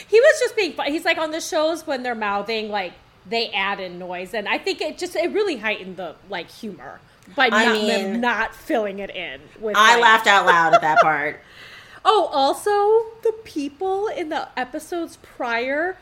[0.07, 0.87] He was just being fun.
[0.91, 2.93] He's like on the shows when they're mouthing, like
[3.25, 6.99] they add in noise, and I think it just it really heightened the like humor
[7.35, 9.41] by I not mean- them not filling it in.
[9.59, 11.39] With I like- laughed out loud at that part.
[12.05, 12.71] Oh, also
[13.23, 15.97] the people in the episodes prior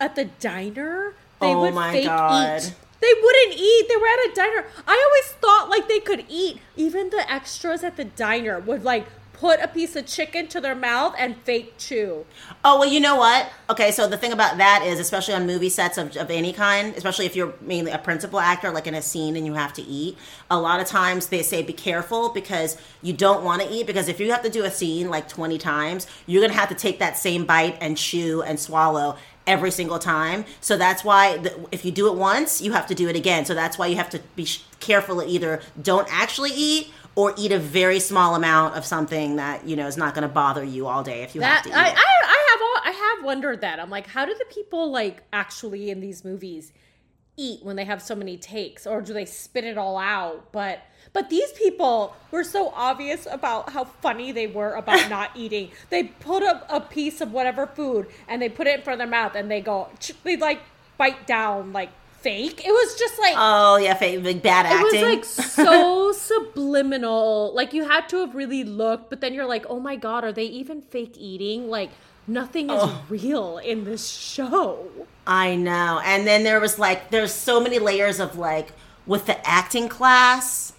[0.00, 2.62] at the diner, they Oh would my fake God.
[2.62, 2.74] eat.
[3.00, 3.86] They wouldn't eat.
[3.88, 4.66] They were at a diner.
[4.86, 6.60] I always thought like they could eat.
[6.76, 9.06] Even the extras at the diner would like
[9.36, 12.24] put a piece of chicken to their mouth and fake chew.
[12.64, 13.50] Oh well, you know what?
[13.68, 16.94] Okay, so the thing about that is, especially on movie sets of, of any kind,
[16.96, 19.82] especially if you're mainly a principal actor, like in a scene and you have to
[19.82, 20.16] eat,
[20.50, 24.08] a lot of times they say be careful because you don't want to eat because
[24.08, 26.98] if you have to do a scene like 20 times, you're gonna have to take
[26.98, 30.44] that same bite and chew and swallow every single time.
[30.60, 33.44] So that's why the, if you do it once, you have to do it again.
[33.44, 35.16] So that's why you have to be sh- careful.
[35.16, 36.92] that Either don't actually eat.
[37.18, 40.28] Or eat a very small amount of something that you know is not going to
[40.28, 41.74] bother you all day if you have to eat.
[41.74, 41.94] I, it.
[41.96, 43.80] I I have I have wondered that.
[43.80, 46.74] I'm like, how do the people like actually in these movies
[47.36, 50.52] eat when they have so many takes, or do they spit it all out?
[50.52, 50.80] But
[51.12, 55.70] but these people were so obvious about how funny they were about not eating.
[55.88, 58.98] They put up a piece of whatever food and they put it in front of
[58.98, 59.88] their mouth and they go,
[60.24, 60.60] they like
[60.98, 62.66] bite down like fake.
[62.66, 65.00] It was just like oh yeah, fake like bad acting.
[65.00, 67.54] It was like so subliminal.
[67.54, 70.32] Like you had to have really looked, but then you're like, oh my god, are
[70.32, 71.68] they even fake eating?
[71.68, 71.90] Like
[72.26, 73.04] nothing is oh.
[73.08, 74.88] real in this show.
[75.26, 76.00] I know.
[76.04, 78.72] And then there was like there's so many layers of like
[79.06, 80.72] with the acting class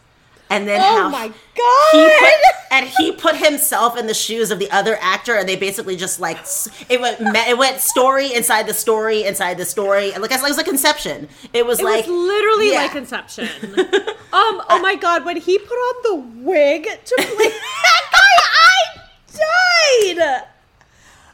[0.49, 2.33] and then oh how my god he put,
[2.71, 6.19] and he put himself in the shoes of the other actor and they basically just
[6.19, 6.37] like
[6.89, 10.57] it went it went story inside the story inside the story and like it was
[10.57, 12.83] like conception it was it like was literally yeah.
[12.83, 13.47] like conception
[14.33, 18.99] um oh my god when he put on the wig to play that guy
[19.37, 20.43] i died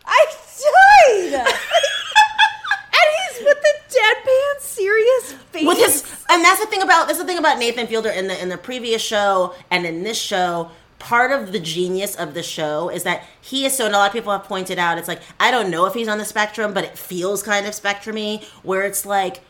[0.05, 0.25] i
[0.63, 5.65] died and he's with the deadpan serious face.
[5.65, 8.41] With his and that's the thing about that's the thing about Nathan Fielder in the
[8.41, 10.71] in the previous show and in this show.
[10.99, 13.85] Part of the genius of the show is that he is so.
[13.85, 16.07] And a lot of people have pointed out, it's like I don't know if he's
[16.07, 19.41] on the spectrum, but it feels kind of spectrumy, where it's like,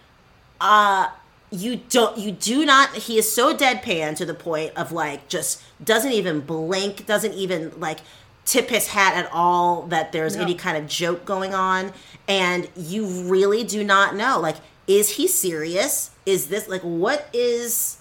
[0.59, 1.09] uh,
[1.51, 5.61] you don't you do not he is so deadpan to the point of like just
[5.83, 7.99] doesn't even blink doesn't even like
[8.45, 10.41] tip his hat at all that there's no.
[10.41, 11.93] any kind of joke going on
[12.27, 16.11] and you really do not know like is he serious?
[16.25, 17.97] Is this like what is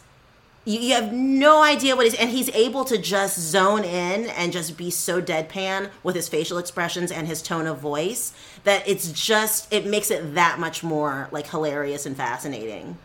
[0.65, 4.53] you, you have no idea what he's and he's able to just zone in and
[4.53, 8.33] just be so deadpan with his facial expressions and his tone of voice
[8.65, 12.99] that it's just it makes it that much more like hilarious and fascinating.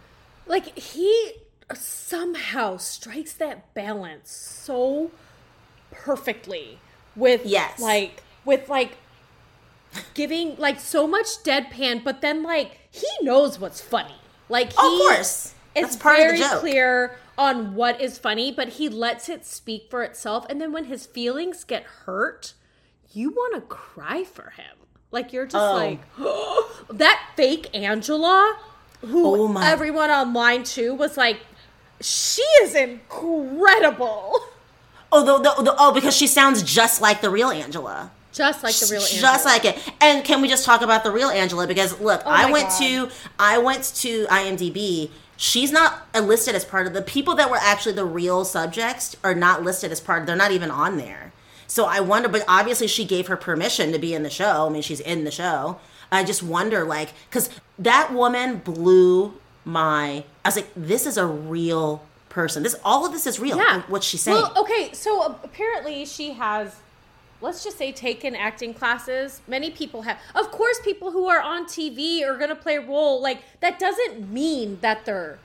[0.45, 1.34] Like he
[1.73, 5.12] somehow strikes that balance so
[5.91, 6.80] perfectly
[7.17, 7.82] with yes.
[7.82, 8.97] like with like
[10.13, 14.15] giving like so much deadpan, but then like he knows what's funny.
[14.47, 19.45] Like he, of course, it's very clear on what is funny, but he lets it
[19.45, 20.45] speak for itself.
[20.49, 22.53] And then when his feelings get hurt,
[23.12, 24.77] you want to cry for him.
[25.12, 25.73] Like you're just oh.
[25.73, 25.99] like
[26.97, 28.58] that fake Angela,
[29.01, 31.39] who oh everyone online too was like,
[31.99, 34.39] she is incredible.
[35.11, 38.11] Oh, the, the, the, oh, because she sounds just like the real Angela.
[38.33, 39.21] Just like the real Angela.
[39.21, 39.93] Just like it.
[40.01, 41.65] And can we just talk about the real Angela?
[41.65, 42.79] Because look, oh I went God.
[42.79, 45.09] to I went to IMDb.
[45.37, 49.35] She's not listed as part of the people that were actually the real subjects are
[49.35, 50.25] not listed as part.
[50.25, 51.31] They're not even on there.
[51.67, 54.67] So I wonder, but obviously she gave her permission to be in the show.
[54.67, 55.79] I mean, she's in the show.
[56.11, 59.33] I just wonder, like, because that woman blew
[59.65, 60.23] my.
[60.43, 62.03] I was like, this is a real
[62.38, 62.62] person.
[62.62, 63.58] This all of this is real.
[63.58, 63.82] Yeah.
[63.88, 64.38] What she's saying.
[64.38, 66.76] Well, okay, so apparently she has
[67.41, 69.41] let's just say taken acting classes.
[69.47, 70.19] Many people have.
[70.36, 73.19] Of course, people who are on TV are going to play a role.
[73.19, 75.39] Like that doesn't mean that they're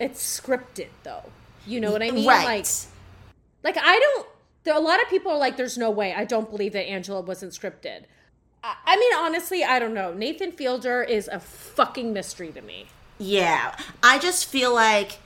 [0.00, 1.30] it's scripted though.
[1.64, 2.26] You know what I mean?
[2.26, 2.44] Right.
[2.44, 4.26] Like like I don't
[4.64, 6.12] there, a lot of people are like there's no way.
[6.12, 8.02] I don't believe that Angela wasn't scripted.
[8.64, 10.12] I, I mean honestly, I don't know.
[10.12, 12.86] Nathan Fielder is a fucking mystery to me.
[13.18, 13.76] Yeah.
[14.02, 15.20] I just feel like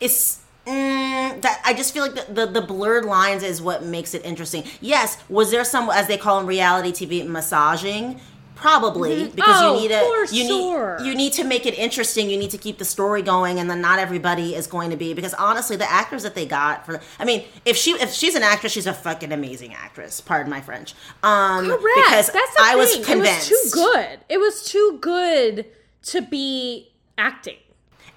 [0.00, 4.14] it's mm, that I just feel like the, the, the blurred lines is what makes
[4.14, 4.64] it interesting.
[4.80, 8.20] Yes, was there some as they call in reality TV massaging?
[8.54, 9.36] Probably mm-hmm.
[9.36, 10.98] because oh, you need a you sure.
[10.98, 12.28] need you need to make it interesting.
[12.28, 15.14] You need to keep the story going, and then not everybody is going to be
[15.14, 18.42] because honestly, the actors that they got for I mean, if she if she's an
[18.42, 20.20] actress, she's a fucking amazing actress.
[20.20, 20.94] Pardon my French.
[21.22, 21.82] Um, Correct.
[21.82, 22.78] Because That's the I thing.
[22.78, 24.20] was convinced it was too good.
[24.28, 25.66] It was too good
[26.02, 27.58] to be acting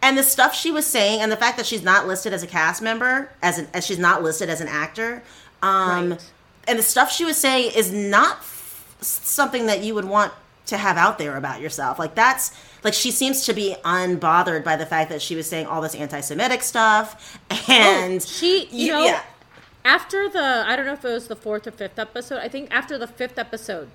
[0.01, 2.47] and the stuff she was saying and the fact that she's not listed as a
[2.47, 5.23] cast member as an, as she's not listed as an actor
[5.62, 6.32] um, right.
[6.67, 10.34] and the stuff she was saying is not f- something that you would want
[10.65, 14.75] to have out there about yourself like that's like she seems to be unbothered by
[14.75, 19.04] the fact that she was saying all this anti-semitic stuff and oh, she you know
[19.04, 19.21] yeah.
[19.84, 22.69] after the i don't know if it was the fourth or fifth episode i think
[22.71, 23.89] after the fifth episode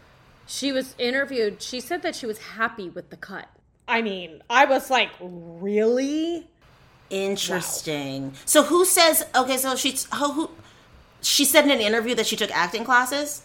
[0.47, 3.49] she was interviewed she said that she was happy with the cut
[3.89, 6.47] I mean, I was like, really?
[7.11, 8.29] Interesting.
[8.29, 8.33] Wow.
[8.45, 10.51] So who says okay, so she's who, who
[11.21, 13.43] she said in an interview that she took acting classes?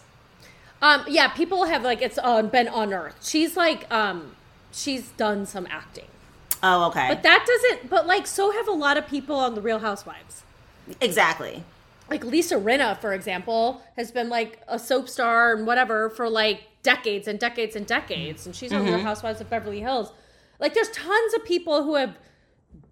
[0.82, 3.24] Um yeah, people have like it's uh, been unearthed.
[3.24, 4.36] She's like um
[4.72, 6.08] she's done some acting.
[6.64, 7.08] Oh, okay.
[7.08, 10.44] But that doesn't but like so have a lot of people on the Real Housewives.
[11.00, 11.64] Exactly.
[12.10, 16.64] Like Lisa Rinna, for example, has been like a soap star and whatever for like
[16.84, 18.96] decades and decades and decades, and she's on mm-hmm.
[18.96, 20.12] Real Housewives of Beverly Hills.
[20.62, 22.18] Like there's tons of people who have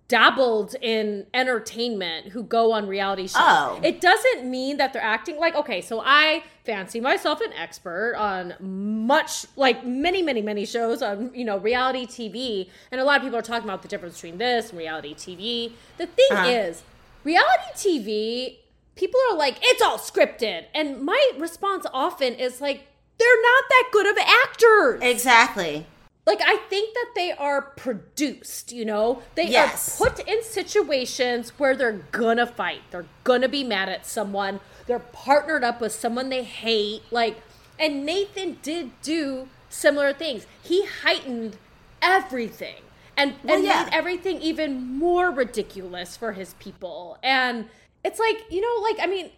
[0.10, 3.36] dabbled in entertainment who go on reality shows.
[3.38, 3.80] Oh.
[3.84, 8.54] It doesn't mean that they're acting like okay, so I fancy myself an expert on
[8.60, 13.24] much like many many many shows on you know reality tv and a lot of
[13.24, 16.48] people are talking about the difference between this and reality tv the thing uh-huh.
[16.48, 16.84] is
[17.24, 18.58] reality tv
[18.96, 22.84] people are like it's all scripted and my response often is like
[23.18, 25.88] they're not that good of actors exactly
[26.26, 29.24] like I think that they are produced, you know?
[29.36, 30.00] They yes.
[30.00, 32.82] are put in situations where they're gonna fight.
[32.92, 34.60] They're gonna be mad at someone.
[34.86, 37.02] They're partnered up with someone they hate.
[37.12, 37.38] Like
[37.80, 40.46] and Nathan did do similar things.
[40.62, 41.58] He heightened
[42.02, 42.76] everything
[43.16, 43.84] and, well, and yeah.
[43.86, 47.18] made everything even more ridiculous for his people.
[47.24, 47.70] And
[48.04, 49.32] it's like, you know, like I mean,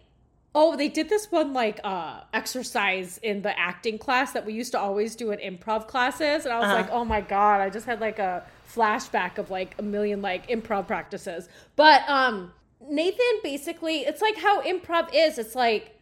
[0.54, 4.72] Oh, they did this one like uh exercise in the acting class that we used
[4.72, 6.74] to always do in improv classes and I was uh-huh.
[6.74, 10.48] like, "Oh my god, I just had like a flashback of like a million like
[10.48, 12.52] improv practices." But um
[12.88, 15.38] Nathan basically, it's like how improv is.
[15.38, 15.98] It's like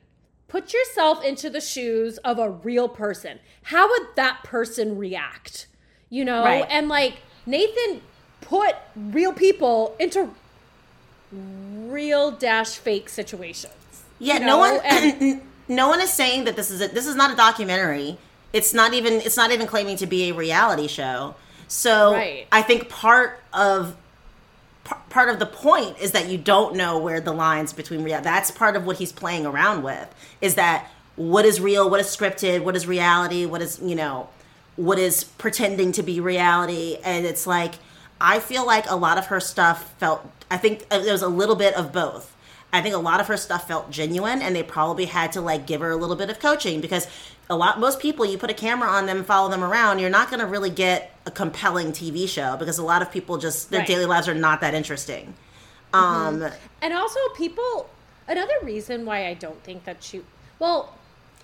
[0.48, 3.38] put yourself into the shoes of a real person.
[3.64, 5.68] How would that person react?
[6.08, 6.44] You know?
[6.44, 6.66] Right.
[6.68, 8.02] And like Nathan
[8.40, 10.30] put real people into
[11.32, 13.74] real dash fake situations.
[14.20, 14.46] Yeah, you know?
[14.46, 17.37] no one and, no one is saying that this is a, this is not a
[17.37, 18.18] documentary.
[18.52, 21.35] It's not even it's not even claiming to be a reality show.
[21.66, 22.46] So right.
[22.52, 23.96] I think part of
[25.09, 28.24] part of the point is that you don't know where the lines between reality.
[28.24, 32.06] that's part of what he's playing around with is that what is real what is
[32.06, 34.28] scripted what is reality what is you know
[34.76, 37.74] what is pretending to be reality and it's like
[38.20, 41.28] i feel like a lot of her stuff felt i think uh, there was a
[41.28, 42.29] little bit of both
[42.72, 45.66] I think a lot of her stuff felt genuine and they probably had to like
[45.66, 47.06] give her a little bit of coaching because
[47.48, 50.28] a lot most people you put a camera on them follow them around you're not
[50.28, 53.80] going to really get a compelling TV show because a lot of people just their
[53.80, 53.88] right.
[53.88, 55.35] daily lives are not that interesting.
[55.92, 56.42] Mm-hmm.
[56.44, 57.90] Um and also people
[58.28, 60.22] another reason why I don't think that she
[60.59, 60.94] well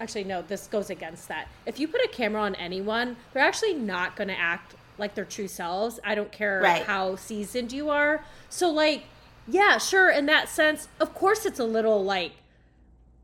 [0.01, 1.49] actually no this goes against that.
[1.67, 5.25] If you put a camera on anyone, they're actually not going to act like their
[5.25, 6.01] true selves.
[6.05, 6.83] I don't care right.
[6.83, 8.25] how seasoned you are.
[8.49, 9.05] So like
[9.49, 10.11] yeah, sure.
[10.11, 12.33] In that sense, of course, it's a little like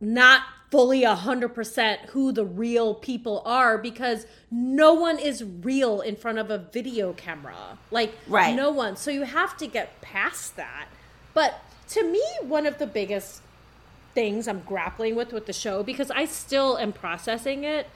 [0.00, 6.00] not fully a hundred percent who the real people are because no one is real
[6.00, 7.78] in front of a video camera.
[7.90, 8.54] Like, right.
[8.54, 8.96] no one.
[8.96, 10.86] So you have to get past that.
[11.34, 13.42] But to me, one of the biggest
[14.14, 17.86] things I'm grappling with with the show because I still am processing it.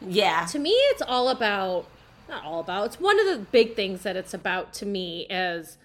[0.00, 0.46] Yeah.
[0.50, 1.86] To me, it's all about
[2.28, 2.86] not all about.
[2.86, 5.78] It's one of the big things that it's about to me is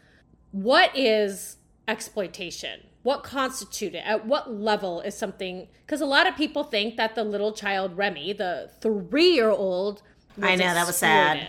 [0.52, 2.82] what is exploitation?
[3.04, 5.67] What constituted At what level is something?
[5.86, 10.04] Because a lot of people think that the little child Remy, the three year old,
[10.39, 11.48] I know that was sad.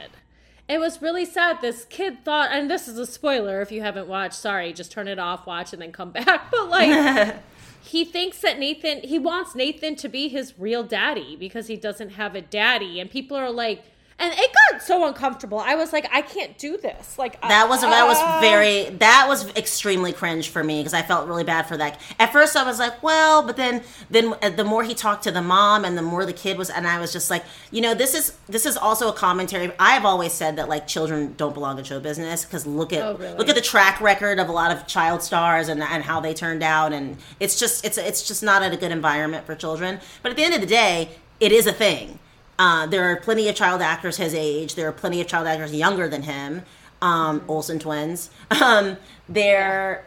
[0.68, 1.60] It was really sad.
[1.60, 4.34] This kid thought, and this is a spoiler if you haven't watched.
[4.34, 6.50] Sorry, just turn it off, watch, and then come back.
[6.50, 7.36] But like,
[7.82, 12.10] he thinks that Nathan, he wants Nathan to be his real daddy because he doesn't
[12.10, 13.84] have a daddy, and people are like,
[14.22, 15.58] and it got so uncomfortable.
[15.58, 17.18] I was like, I can't do this.
[17.18, 21.02] Like that was uh, that was very that was extremely cringe for me because I
[21.02, 22.00] felt really bad for that.
[22.20, 25.32] At first, I was like, well, but then then uh, the more he talked to
[25.32, 27.94] the mom and the more the kid was, and I was just like, you know,
[27.94, 29.72] this is this is also a commentary.
[29.80, 33.02] I have always said that like children don't belong in show business because look at
[33.02, 33.36] oh, really?
[33.36, 36.32] look at the track record of a lot of child stars and and how they
[36.32, 39.98] turned out, and it's just it's it's just not a good environment for children.
[40.22, 41.08] But at the end of the day,
[41.40, 42.20] it is a thing
[42.58, 44.74] uh, there are plenty of child actors his age.
[44.74, 46.62] There are plenty of child actors younger than him.
[47.00, 48.30] Um, Olsen twins.
[48.62, 48.96] Um,
[49.28, 50.04] they're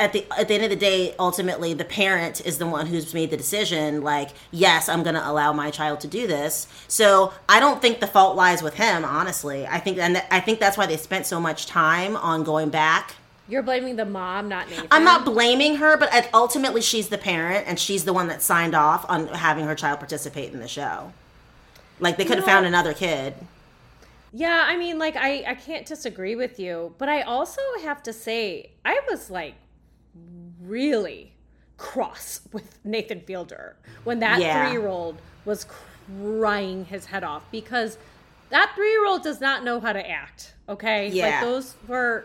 [0.00, 3.12] at the at the end of the day, ultimately, the parent is the one who's
[3.12, 4.02] made the decision.
[4.02, 6.66] Like, yes, I'm going to allow my child to do this.
[6.88, 9.04] So I don't think the fault lies with him.
[9.04, 12.70] Honestly, I think and I think that's why they spent so much time on going
[12.70, 13.16] back
[13.48, 14.86] you're blaming the mom, not Nathan.
[14.90, 18.74] I'm not blaming her, but ultimately she's the parent and she's the one that signed
[18.74, 21.12] off on having her child participate in the show.
[22.02, 23.34] Like they could have found another kid.
[24.32, 28.12] Yeah, I mean, like I I can't disagree with you, but I also have to
[28.12, 29.54] say I was like
[30.60, 31.32] really
[31.76, 34.64] cross with Nathan Fielder when that yeah.
[34.64, 37.98] three year old was crying his head off because
[38.50, 40.54] that three year old does not know how to act.
[40.68, 42.24] Okay, yeah, like those were.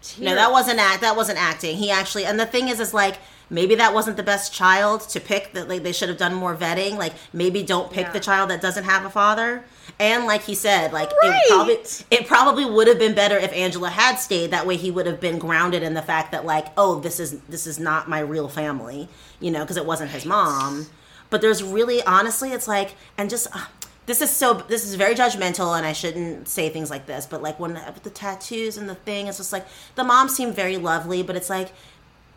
[0.00, 0.26] Tears.
[0.26, 1.00] No, that wasn't act.
[1.00, 1.76] That wasn't acting.
[1.76, 3.16] He actually, and the thing is, is like
[3.50, 6.54] maybe that wasn't the best child to pick that like they should have done more
[6.54, 6.96] vetting.
[6.96, 8.12] Like maybe don't pick yeah.
[8.12, 9.64] the child that doesn't have a father.
[9.98, 11.40] And like he said like right.
[11.42, 11.74] it probably
[12.10, 14.50] it probably would have been better if angela had stayed.
[14.50, 17.40] That way he would have been grounded in the fact that like oh this is
[17.42, 19.08] this is not my real family
[19.40, 20.86] you know because it wasn't his mom.
[21.30, 23.66] But there's really honestly it's like and just uh,
[24.08, 27.42] this is so this is very judgmental and i shouldn't say things like this but
[27.42, 31.22] like when the tattoos and the thing it's just like the mom seemed very lovely
[31.22, 31.72] but it's like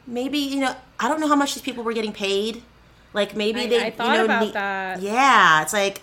[0.07, 2.63] maybe you know I don't know how much these people were getting paid.
[3.13, 5.01] Like maybe I- they, I thought you know, about need- that.
[5.01, 6.01] Yeah, it's like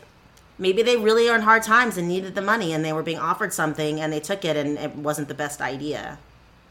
[0.58, 3.18] maybe they really are in hard times and needed the money, and they were being
[3.18, 6.18] offered something, and they took it, and it wasn't the best idea.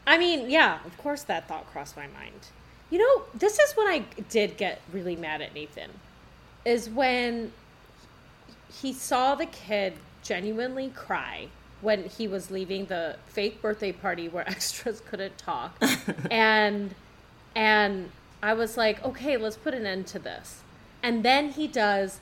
[0.06, 2.48] I mean, yeah, of course that thought crossed my mind.
[2.90, 5.90] You know, this is when I did get really mad at Nathan.
[6.64, 7.52] Is when
[8.80, 11.48] he saw the kid genuinely cry
[11.80, 15.76] when he was leaving the fake birthday party where extras couldn't talk.
[16.30, 16.94] and
[17.58, 18.10] and
[18.42, 20.62] I was like, "Okay, let's put an end to this."
[21.02, 22.20] And then he does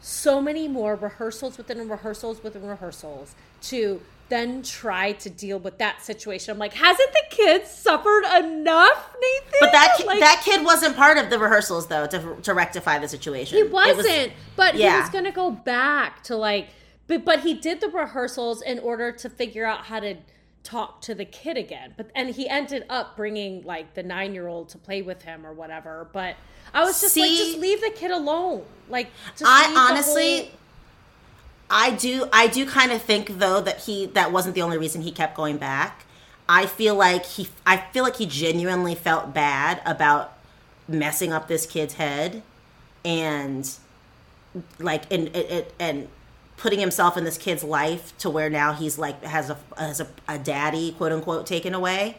[0.00, 6.02] so many more rehearsals within rehearsals within rehearsals to then try to deal with that
[6.02, 6.52] situation.
[6.52, 9.58] I'm like, hasn't the kid suffered enough, Nathan?
[9.60, 12.98] But that ki- Like, that kid wasn't part of the rehearsals though to to rectify
[12.98, 13.56] the situation.
[13.58, 14.32] he It was- wasn't.
[14.56, 16.68] but he was gonna go back to like,
[17.08, 20.16] but but he did the rehearsals in order to figure out how to
[20.62, 21.94] talk to the kid again.
[21.96, 25.46] But and he ended up bringing like the nine year old to play with him
[25.46, 26.08] or whatever.
[26.12, 26.36] But
[26.74, 28.64] I was just like, just leave the kid alone.
[28.88, 30.48] Like, just I honestly, whole-
[31.70, 35.02] I do, I do kind of think though that he that wasn't the only reason
[35.02, 36.04] he kept going back.
[36.48, 40.36] I feel like he, I feel like he genuinely felt bad about
[40.88, 42.42] messing up this kid's head,
[43.04, 43.70] and
[44.78, 46.08] like and and, and
[46.56, 50.08] putting himself in this kid's life to where now he's like has a has a,
[50.28, 52.18] a daddy quote unquote taken away.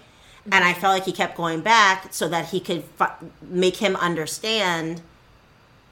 [0.51, 2.83] And I felt like he kept going back so that he could
[3.41, 5.01] make him understand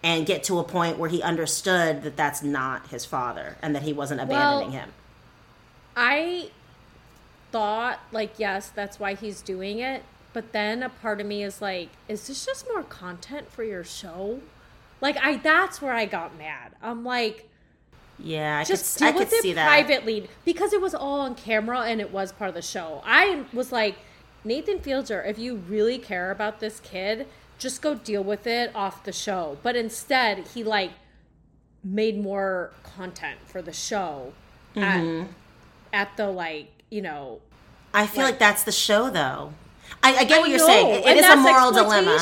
[0.04, 3.84] and get to a point where he understood that that's not his father and that
[3.84, 4.94] he wasn't abandoning Well, him.
[5.96, 6.52] I
[7.52, 11.62] thought like yes, that's why he's doing it, but then a part of me is
[11.62, 14.42] like, is this just more content for your show?
[15.02, 16.74] Like I that's where I got mad.
[16.82, 17.50] I'm like
[18.24, 19.68] Yeah, I just could, I deal could with see it that.
[19.68, 23.02] privately because it was all on camera and it was part of the show.
[23.06, 23.96] I was like,
[24.44, 29.04] Nathan Fielder, if you really care about this kid, just go deal with it off
[29.04, 29.58] the show.
[29.64, 30.92] But instead, he like
[31.84, 34.34] made more content for the show
[34.76, 35.24] Mm-hmm.
[35.94, 37.42] at, at the like, you know,
[37.94, 39.54] I feel like- like that's the show, though.
[40.02, 41.04] I, I get what I you're know, saying.
[41.04, 42.14] It- it a moral dilemma.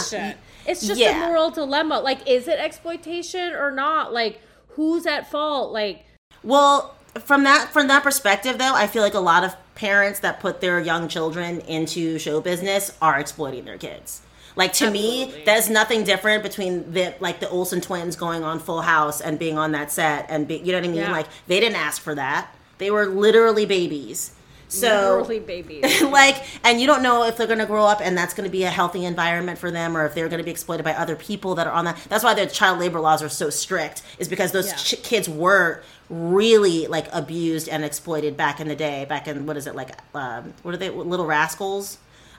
[0.66, 1.24] It's just Yeah.
[1.24, 2.00] a moral dilemma.
[2.00, 4.12] Like, is it exploitation or not?
[4.14, 5.72] Like, who's at fault?
[5.72, 6.06] Like,
[6.44, 10.40] Well, from that from that perspective, though, I feel like a lot of parents that
[10.40, 14.22] put their young children into show business are exploiting their kids.
[14.56, 18.82] Like to me, there's nothing different between the like the Olsen twins going on Full
[18.82, 20.96] House and being on that set and be, you know what I mean.
[20.98, 21.12] Yeah.
[21.12, 24.32] Like they didn't ask for that; they were literally babies.
[24.72, 26.02] So literally babies.
[26.04, 28.52] like and you don't know if they're going to grow up and that's going to
[28.52, 31.16] be a healthy environment for them or if they're going to be exploited by other
[31.16, 34.28] people that are on that that's why the child labor laws are so strict is
[34.30, 34.76] because those Yeah.
[34.76, 39.58] ch- kids were really like abused and exploited back in the day back in what
[39.58, 41.98] is it like um, what are they little rascals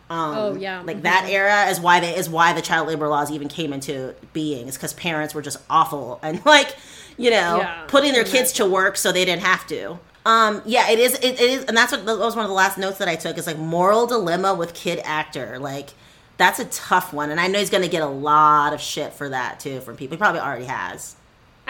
[0.09, 0.83] um, Oh, yeah.
[0.83, 4.15] like that era is why they is why the child labor laws even came into
[4.33, 6.77] being is because parents were just awful and like
[7.17, 10.91] you know Yeah, putting their kids to work so they didn't have to um yeah
[10.91, 12.99] it is it, it is and that's what that was one of the last notes
[12.99, 15.91] that i took is like moral dilemma with kid actor like
[16.37, 19.29] that's a tough one and i know he's gonna get a lot of shit for
[19.29, 21.17] that too from people he probably already has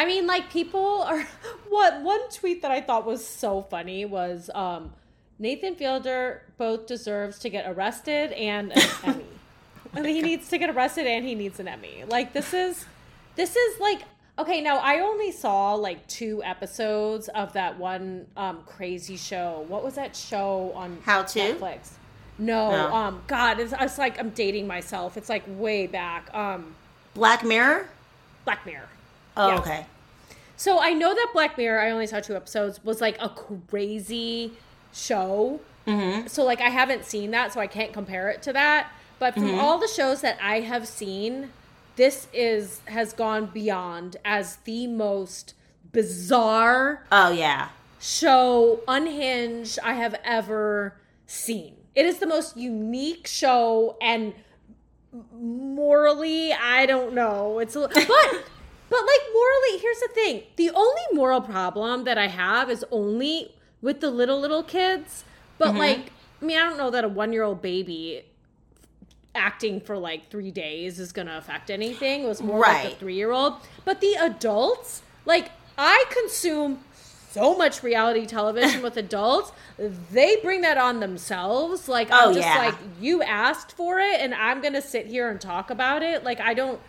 [0.00, 1.26] I mean, like people are.
[1.68, 4.92] What one tweet that I thought was so funny was um,
[5.38, 9.24] Nathan Fielder both deserves to get arrested and an Emmy.
[9.94, 12.02] I mean, he needs to get arrested and he needs an Emmy.
[12.08, 12.86] Like this is,
[13.36, 14.00] this is like
[14.40, 14.60] okay.
[14.60, 19.64] Now I only saw like two episodes of that one um, crazy show.
[19.68, 21.38] What was that show on How To?
[21.38, 21.92] Netflix?
[22.38, 22.94] No, No.
[22.94, 25.16] um, God, it's, it's like I'm dating myself.
[25.16, 26.32] It's like way back.
[26.34, 26.74] Um,
[27.14, 27.88] black mirror
[28.44, 28.88] Black Mirror.
[29.36, 29.58] oh Yeah.
[29.58, 29.86] okay
[30.56, 34.52] So I know that Black Mirror, I only saw two episodes, was like a crazy
[34.92, 35.60] show.
[35.86, 36.26] Mm-hmm.
[36.28, 38.90] So like I haven't seen that, so I can't compare it to that.
[39.18, 41.50] But from all the shows that I have seen,
[42.00, 45.52] this is has gone beyond as the most
[45.92, 47.68] bizarre oh yeah
[48.00, 50.96] show unhinged I have ever
[51.26, 51.76] seen.
[51.94, 54.34] It is the most unique show and
[55.32, 57.58] morally, I don't know.
[57.58, 60.42] It's a, but but like morally, here's the thing.
[60.56, 65.24] The only moral problem that I have is only with the little little kids.
[65.58, 65.78] But mm-hmm.
[65.78, 68.24] like I mean, I don't know that a 1-year-old baby
[69.40, 72.22] acting for like 3 days is going to affect anything.
[72.24, 73.54] It was more like a 3-year-old.
[73.84, 76.80] But the adults, like I consume
[77.30, 79.52] so much reality television with adults.
[80.12, 81.88] They bring that on themselves.
[81.88, 82.58] Like Oh, I'm just yeah.
[82.58, 86.22] like you asked for it and I'm going to sit here and talk about it.
[86.24, 86.80] Like I don't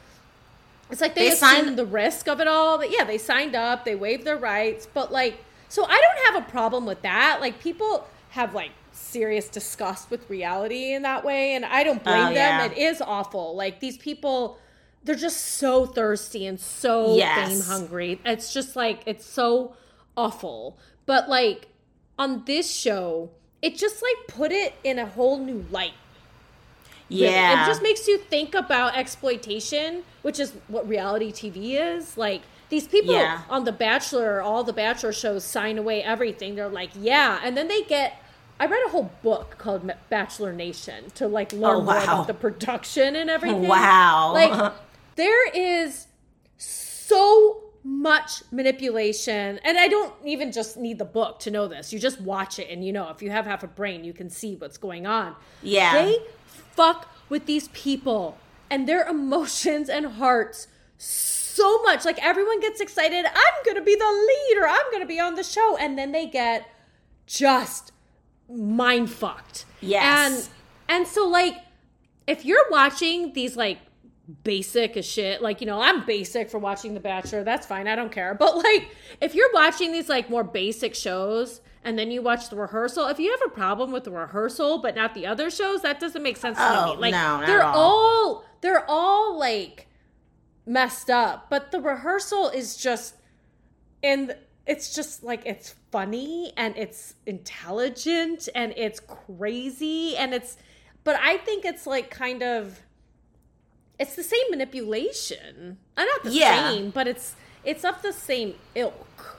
[0.89, 2.77] it's like they, They assume signed- the risk of it all.
[2.77, 5.37] But yeah, they signed up, they waived their rights, but like
[5.69, 7.37] so I don't have a problem with that.
[7.39, 8.71] Like people have like
[9.01, 12.33] serious disgust with reality in that way and I don't blame Oh, them.
[12.33, 12.65] yeah.
[12.65, 13.55] It is awful.
[13.55, 14.57] Like these people
[15.03, 17.49] they're just so thirsty and so Yes.
[17.49, 18.21] fame hungry.
[18.23, 19.75] It's just like it's so
[20.15, 20.77] awful.
[21.07, 21.67] But like
[22.19, 23.31] on this show,
[23.61, 25.93] it just like put it in a whole new light.
[27.09, 27.23] really.
[27.25, 27.63] Yeah.
[27.63, 32.15] It just makes you think about exploitation, which is what reality TV is.
[32.17, 33.41] Like these people Yeah.
[33.49, 36.55] on The Bachelor, all the Bachelor shows sign away everything.
[36.55, 37.39] They're like, yeah.
[37.43, 38.13] And then they get
[38.61, 42.35] I read a whole book called Bachelor Nation to like learn Oh, more about the
[42.35, 43.67] production and everything.
[43.67, 44.33] Wow.
[44.35, 44.73] Like uh-huh.
[45.15, 46.05] there is
[46.57, 51.91] so much manipulation and I don't even just need the book to know this.
[51.91, 54.29] You just watch it and you know if you have half a brain you can
[54.29, 55.35] see what's going on.
[55.63, 55.93] Yeah.
[55.93, 58.37] They fuck with these people
[58.69, 60.67] and their emotions and hearts
[60.99, 62.05] so much.
[62.05, 64.67] Like everyone gets excited, I'm going to be the leader.
[64.67, 66.69] I'm going to be on the show and then they get
[67.25, 67.91] just
[68.51, 69.65] mind fucked.
[69.81, 70.49] Yes.
[70.87, 71.55] And and so like
[72.27, 73.79] if you're watching these like
[74.43, 77.95] basic as shit, like you know, I'm basic for watching The Bachelor, that's fine, I
[77.95, 78.33] don't care.
[78.35, 82.55] But like if you're watching these like more basic shows and then you watch the
[82.55, 85.99] rehearsal, if you have a problem with the rehearsal but not the other shows, that
[85.99, 87.01] doesn't make sense to Oh, me.
[87.01, 87.77] Like no, they're all.
[87.77, 89.87] all they're all like
[90.65, 93.15] messed up, but the rehearsal is just
[94.03, 94.35] and
[94.67, 100.57] it's just like it's funny and it's intelligent and it's crazy and it's
[101.03, 102.79] but i think it's like kind of
[103.99, 105.77] it's the same manipulation.
[105.95, 106.69] Uh, not the Yeah.
[106.71, 109.37] same but it's it's of the same ilk.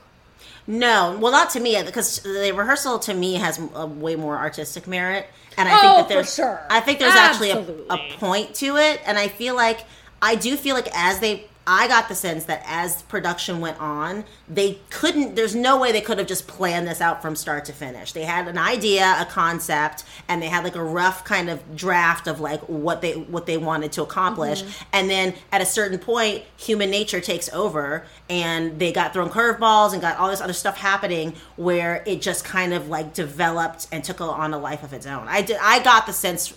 [0.66, 4.86] No, well, not to me because the rehearsal to me has a way more artistic
[4.86, 6.60] merit, and I Oh, think that there's, sure.
[6.70, 7.60] I think there's actually a,
[7.90, 9.84] a point to it, and I feel like
[10.20, 14.24] I do feel like as they, I got the sense that as production went on,
[14.48, 15.36] they couldn't.
[15.36, 18.12] There's no way they could have just planned this out from start to finish.
[18.12, 22.26] They had an idea, a concept, and they had like a rough kind of draft
[22.26, 24.84] of like what they what they wanted to accomplish, Mm-hmm.
[24.92, 29.92] and then at a certain point, human nature takes over, and they got thrown curveballs
[29.92, 34.02] and got all this other stuff happening where it just kind of like developed and
[34.02, 35.26] took on a life of its own.
[35.28, 35.58] I did.
[35.60, 36.54] I got the sense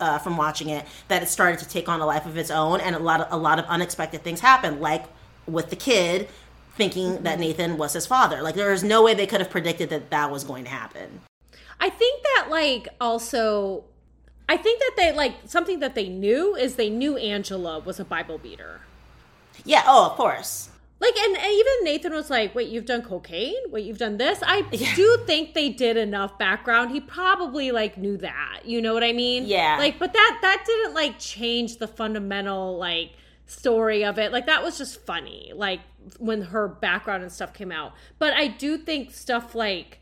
[0.00, 2.80] uh, from watching it that it started to take on a life of its own,
[2.80, 5.04] and a lot of a lot of unexpected things happened, like
[5.46, 6.28] with the kid
[6.76, 8.42] thinking that Nathan was his father.
[8.42, 11.20] Like there is no way they could have predicted that that was going to happen.
[11.80, 13.84] i think that like also
[14.48, 18.04] i think that they like something that they knew is they knew angela was a
[18.04, 18.80] bible beater
[19.64, 19.82] Yeah.
[19.86, 20.68] Oh, of course.
[21.02, 23.56] Like, and, and even Nathan was like, wait, you've done cocaine?
[23.70, 24.38] Wait, you've done this?
[24.46, 24.94] I Yeah.
[24.94, 26.92] do think they did enough background.
[26.92, 28.60] He probably like knew that.
[28.64, 29.44] You know what I mean?
[29.46, 29.78] Yeah.
[29.78, 33.10] Like, but that that didn't like change the fundamental like
[33.46, 34.30] story of it.
[34.30, 35.52] Like that was just funny.
[35.54, 35.80] Like
[36.18, 37.94] when her background and stuff came out.
[38.20, 39.98] But I do think stuff like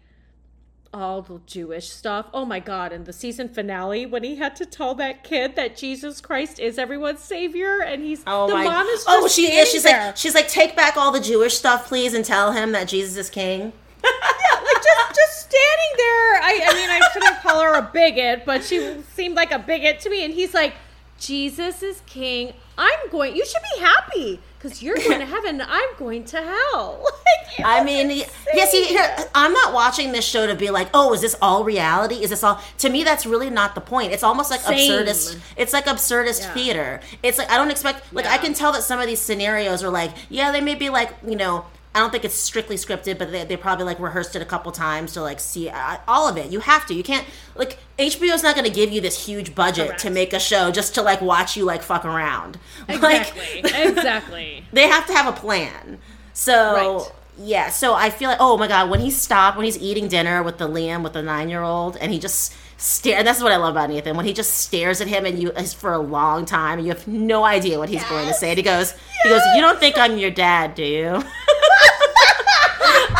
[0.92, 2.26] all the Jewish stuff.
[2.34, 2.92] Oh my god!
[2.92, 6.78] And the season finale when he had to tell that kid that Jesus Christ is
[6.78, 8.64] everyone's savior, and he's Oh the my.
[8.64, 9.70] mom is oh, she is.
[9.70, 10.06] She's there.
[10.06, 13.16] like she's like take back all the Jewish stuff, please, and tell him that Jesus
[13.16, 13.60] is king.
[14.04, 16.42] yeah, like just just standing there.
[16.42, 20.00] I I mean I shouldn't call her a bigot, but she seemed like a bigot
[20.00, 20.24] to me.
[20.24, 20.74] And he's like,
[21.18, 22.52] Jesus is king.
[22.78, 23.36] I'm going.
[23.36, 25.62] You should be happy because you're going to heaven.
[25.66, 27.06] I'm going to hell.
[27.58, 28.64] Like, I mean, yes, yeah.
[28.66, 32.22] See, here, I'm not watching this show to be like, oh, is this all reality?
[32.22, 32.60] Is this all?
[32.78, 34.12] To me, that's really not the point.
[34.12, 34.78] It's almost like Same.
[34.90, 35.38] absurdist.
[35.56, 36.54] It's like absurdist Yeah.
[36.54, 37.00] theater.
[37.24, 38.12] It's like I don't expect.
[38.14, 40.90] Like I can tell that some of these scenarios are like, yeah, they may be
[40.90, 41.64] like, you know.
[41.92, 44.70] I don't think it's strictly scripted, but they, they probably like rehearsed it a couple
[44.70, 46.52] times to like see uh, all of it.
[46.52, 46.94] You have to.
[46.94, 47.26] You can't
[47.56, 50.02] like HBO's not going to give you this huge budget Correct.
[50.02, 52.58] to make a show just to like watch you like fuck around.
[52.88, 54.64] exactly, Like exactly.
[54.72, 55.98] they have to have a plan.
[56.32, 57.12] So Right.
[57.38, 60.42] yeah, so I feel like oh my god, when he stopped when he's eating dinner
[60.44, 63.56] with the Liam with the nine year old and he just stare that's what I
[63.56, 66.78] love about Nathan when he just stares at him and you for a long time
[66.78, 69.42] and you have no idea what he's going to say and he goes he goes
[69.54, 71.22] you don't think I'm your dad do you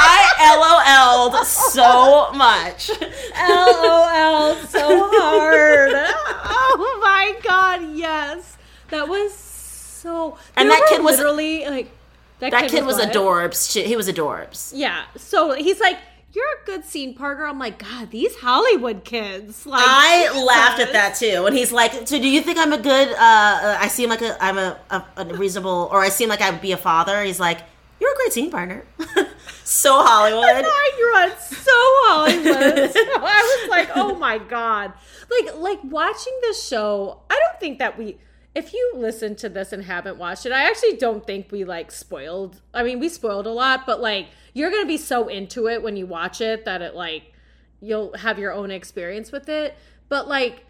[0.03, 2.91] I LOL'd so much.
[2.91, 5.93] LOL, so hard.
[6.73, 8.57] Oh my god, yes,
[8.89, 10.39] that was so.
[10.57, 11.91] And that kid was- literally like
[12.39, 13.13] That kid was what?
[13.13, 13.81] adorbs.
[13.85, 14.73] He was adorbs.
[14.75, 15.05] Yeah.
[15.17, 15.99] So he's like,
[16.33, 20.45] "You're a good scene partner." I'm like, "God, these Hollywood kids!" Like, I Jesus.
[20.45, 21.47] laughed at that too.
[21.47, 23.09] And he's like, "So do you think I'm a good?
[23.09, 26.41] Uh, uh, I seem like a, I'm a, a, a reasonable, or I seem like
[26.41, 27.61] I would be a father." He's like,
[28.01, 28.85] "You're a great scene partner."
[29.65, 30.43] so Hollywood.
[30.45, 32.91] Nine-year-old, so Hollywood.
[32.93, 34.93] So I was like, "Oh my god!"
[35.31, 37.21] Like, like watching this show.
[37.31, 38.19] I don't think that we.
[38.55, 41.93] If you listen to this and haven't watched it, I actually don't think we like
[41.93, 42.61] spoiled.
[42.75, 45.97] I mean, we spoiled a lot, but like you're gonna be so into it when
[45.97, 47.33] you watch it that it like
[47.81, 49.77] you'll have your own experience with it.
[50.09, 50.65] But like,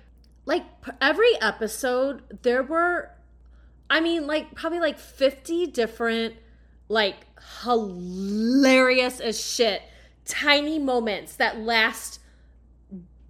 [0.45, 0.64] like
[1.01, 3.11] every episode, there were
[3.91, 6.37] I mean, like probably like 50 different,
[6.89, 7.16] like
[7.62, 9.83] hilarious as shit,
[10.24, 12.20] tiny moments that last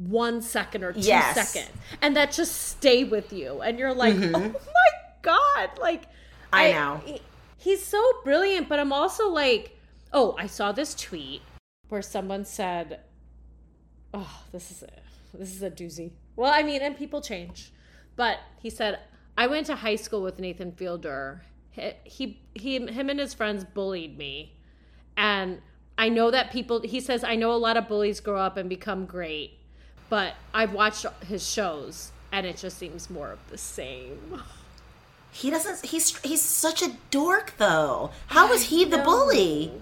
[0.09, 1.35] one second or two Yes.
[1.53, 1.71] seconds,
[2.03, 3.61] and that just stay with you.
[3.61, 4.91] And you're like, oh my
[5.23, 5.71] God.
[5.81, 6.03] Like,
[6.53, 6.55] Mm-hmm.
[6.57, 7.01] I know.
[7.05, 7.23] he-
[7.59, 9.79] he's so brilliant, but I'm also like,
[10.13, 11.43] oh, I saw this tweet
[11.91, 13.01] where someone said,
[14.13, 14.89] oh, this is a,
[15.39, 16.11] this is a doozy.
[16.37, 17.73] Well, I mean, and people change,
[18.17, 18.99] but he said,
[19.39, 21.43] I went to high school with Nathan Fielder.
[21.71, 24.57] He, he, he him and his friends bullied me,
[25.17, 25.61] and
[25.97, 26.81] I know that people.
[26.81, 29.60] He says I know a lot of bullies grow up and become great,
[30.11, 34.43] but I've watched his shows, and it just seems more of the same.
[35.33, 35.87] He doesn't.
[35.89, 38.11] He's he's such a dork, though.
[38.27, 39.73] How was he the bully?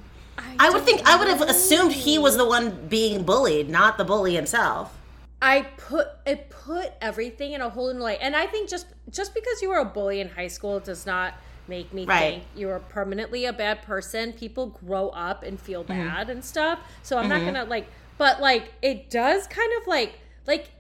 [0.59, 3.99] I would don't think I would have assumed he was the one being bullied, not
[3.99, 4.95] the bully himself.
[5.41, 9.35] I put it put everything in a whole new light, and I think just just
[9.35, 11.35] because you were a bully in high school does not
[11.67, 12.21] make me Right.
[12.21, 14.33] think you're permanently a bad person.
[14.33, 16.09] People grow up and feel Mm-hmm.
[16.09, 17.87] bad and stuff, so I'm not gonna like.
[18.19, 20.71] But like, it does kind of like like,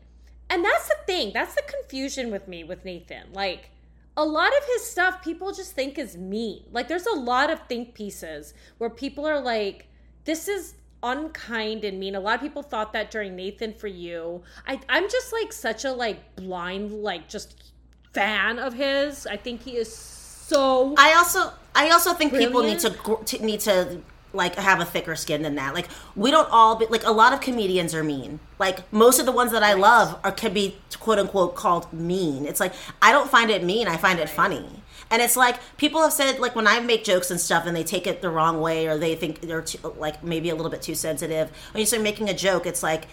[0.50, 1.32] and that's the thing.
[1.32, 3.32] That's the confusion with me with Nathan.
[3.32, 3.70] Like,
[4.18, 6.64] a lot of his stuff people just think is mean.
[6.72, 9.86] Like there's a lot of think pieces where people are like,
[10.24, 10.74] this is
[11.04, 12.16] unkind and mean.
[12.16, 14.42] A lot of people thought that during Nathan for you.
[14.66, 17.72] I I'm just like such a like blind like just
[18.12, 19.24] fan of his.
[19.24, 22.90] I think he is so I also I also think people need to,
[23.24, 24.00] to need to
[24.32, 25.74] like have a thicker skin than that.
[25.74, 28.40] Like we don't all be like a lot of comedians are mean.
[28.58, 32.44] Like most of the ones that I love are can be quote unquote called mean.
[32.46, 33.88] It's like I don't find it mean.
[33.88, 34.64] I find it funny.
[35.10, 37.84] And it's like people have said like when I make jokes and stuff and they
[37.84, 40.82] take it the wrong way or they think they're too, like maybe a little bit
[40.82, 41.50] too sensitive.
[41.72, 43.06] When you start making a joke, it's like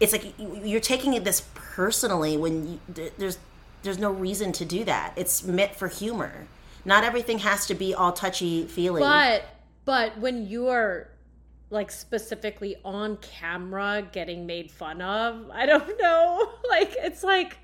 [0.00, 2.80] it's like you- you're taking it this personally when you,
[3.18, 3.38] there's
[3.82, 5.12] there's no reason to do that.
[5.16, 6.46] It's meant for humor.
[6.86, 9.00] Not everything has to be all touchy feely.
[9.02, 9.44] But
[9.84, 11.08] but when you are
[11.70, 16.52] like specifically on camera getting made fun of, I don't know.
[16.68, 17.58] Like it's like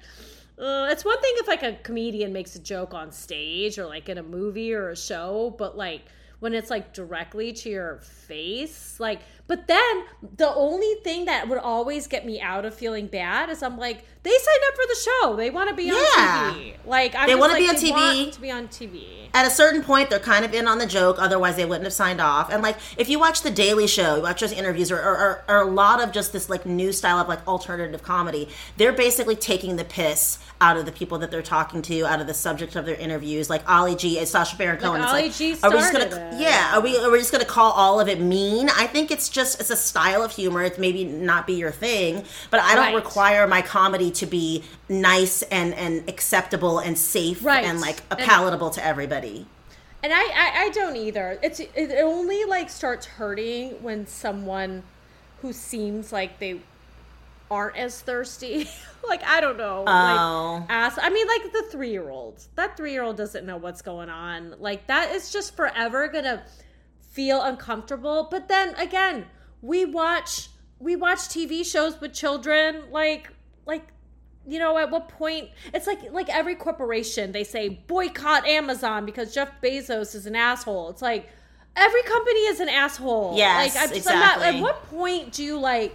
[0.59, 4.09] uh, it's one thing if like a comedian makes a joke on stage or like
[4.09, 6.03] in a movie or a show, but like
[6.41, 10.05] when it's like directly to your face, like but then
[10.37, 14.05] the only thing that would always get me out of feeling bad is I'm like
[14.23, 15.37] they signed up for the show.
[15.37, 15.93] They want to be Yeah.
[15.95, 16.75] on TV.
[16.85, 17.91] Like I'm They wanna like, be on TV.
[17.93, 19.07] want to be on TV.
[19.33, 21.17] At a certain point, they're kind of in on the joke.
[21.21, 22.51] Otherwise, they wouldn't have signed off.
[22.53, 25.45] And like, if you watch The Daily Show, you watch those interviews, or, or, or,
[25.49, 29.37] or a lot of just this like new style of like alternative comedy, they're basically
[29.37, 32.75] taking the piss out of the people that they're talking to, out of the subject
[32.77, 33.49] of their interviews.
[33.49, 35.01] Like Ali G and Sacha Baron Cohen.
[35.01, 36.41] Ali it's G like, are we just started gonna, it.
[36.41, 38.69] yeah, are we, are we just gonna call all of it mean?
[38.71, 40.63] I think it's just it's a style of humor.
[40.63, 42.95] It's maybe not be your thing, but I don't Right.
[42.97, 47.65] require my comedy to be nice and and acceptable and safe Right.
[47.65, 49.47] and like And- palatable to everybody.
[50.03, 51.39] And I, I, I don't either.
[51.43, 54.83] It's it only like starts hurting when someone
[55.43, 56.61] who seems like they
[57.51, 58.67] aren't as thirsty.
[59.09, 59.85] like I don't know.
[59.87, 60.57] Oh.
[60.61, 60.99] Like ask.
[61.03, 62.43] I mean, like the three year old.
[62.55, 64.55] That three year old doesn't know what's going on.
[64.59, 66.45] Like that is just forever gonna
[67.11, 68.29] feel uncomfortable.
[68.31, 69.27] But then again,
[69.61, 70.49] we watch
[70.79, 72.85] we watch TV shows with children.
[72.91, 73.29] Like
[73.67, 73.89] like
[74.51, 79.33] you know at what point it's like like every corporation they say boycott amazon because
[79.33, 80.91] jeff bezos is an asshole.
[80.91, 81.29] It's like
[81.77, 83.35] every company is an asshole.
[83.37, 84.59] Yes, like I'm just, I'm not, exactly.
[84.59, 85.95] at what point do you like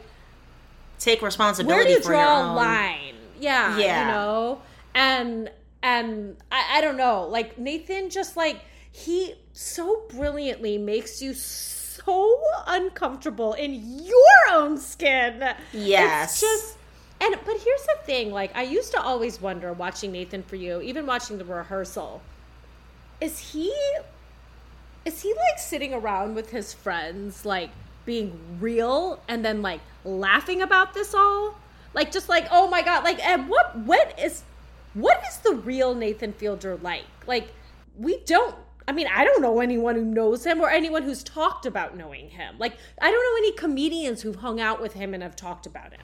[1.00, 3.16] Take responsibility where do you draw a line?
[3.40, 4.00] Yeah, Yeah.
[4.02, 4.62] you know?
[4.94, 5.52] And
[5.84, 7.28] and I, I don't know.
[7.28, 14.14] Like nathan just like he so brilliantly makes you so uncomfortable in your
[14.52, 15.44] own skin.
[15.74, 16.32] Yes.
[16.32, 16.75] it's just
[17.22, 20.82] and but here's the thing like i used to always wonder watching nathan for you
[20.82, 22.22] even watching the rehearsal
[23.22, 23.74] is he
[25.06, 27.70] is he like sitting around with his friends like
[28.06, 31.56] being real and then like laughing about this all?
[31.94, 34.44] Like just like oh my god like and what what is
[34.94, 37.06] what is the real nathan fielder like?
[37.28, 37.50] Like
[37.98, 38.56] we don't
[38.88, 42.30] i mean i don't know anyone who knows him or anyone who's talked about knowing
[42.30, 42.56] him.
[42.58, 45.94] Like i don't know any comedians who've hung out with him and have talked about
[45.94, 46.02] him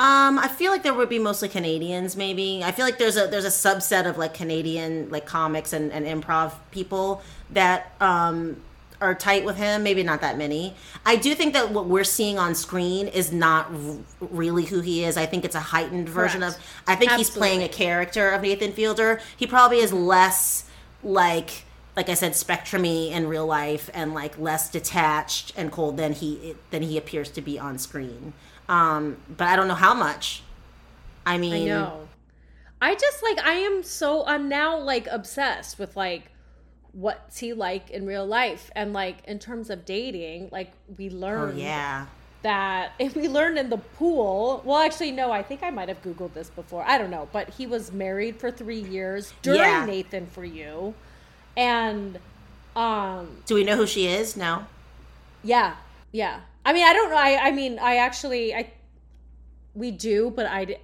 [0.00, 2.16] Um, I feel like there would be mostly Canadians.
[2.16, 5.92] Maybe I feel like there's a there's a subset of like Canadian like comics and,
[5.92, 7.20] and improv people
[7.50, 8.56] that um
[9.02, 9.82] are tight with him.
[9.82, 10.74] Maybe not that many.
[11.04, 15.04] I do think that what we're seeing on screen is not r- really who he
[15.04, 15.18] is.
[15.18, 16.56] I think it's a heightened version Correct.
[16.56, 16.64] of.
[16.86, 19.20] I think he's playing a character of Nathan Fielder.
[19.36, 20.64] He probably is less
[21.02, 26.14] like like I said, spectrumy in real life and like less detached and cold than
[26.14, 28.32] he than he appears to be on screen.
[28.70, 30.42] Um, but I don't know how much.
[31.26, 32.08] I mean, I know.
[32.80, 36.30] I just like I am so I'm now like obsessed with like
[36.92, 41.14] what's he like in real life and like in terms of dating like we Oh
[41.14, 42.06] learned yeah.
[42.42, 46.02] that if we learned in the pool well actually no i think i might have
[46.02, 49.84] googled this before i don't know but he was married for three years during Yeah.
[49.84, 50.94] nathan for you
[51.56, 52.18] and
[52.74, 54.36] um Do we know who she is?
[54.36, 54.66] No.
[55.44, 55.76] yeah
[56.12, 57.16] yeah i mean i don't know.
[57.16, 58.72] I i mean i actually i
[59.74, 60.76] we do but i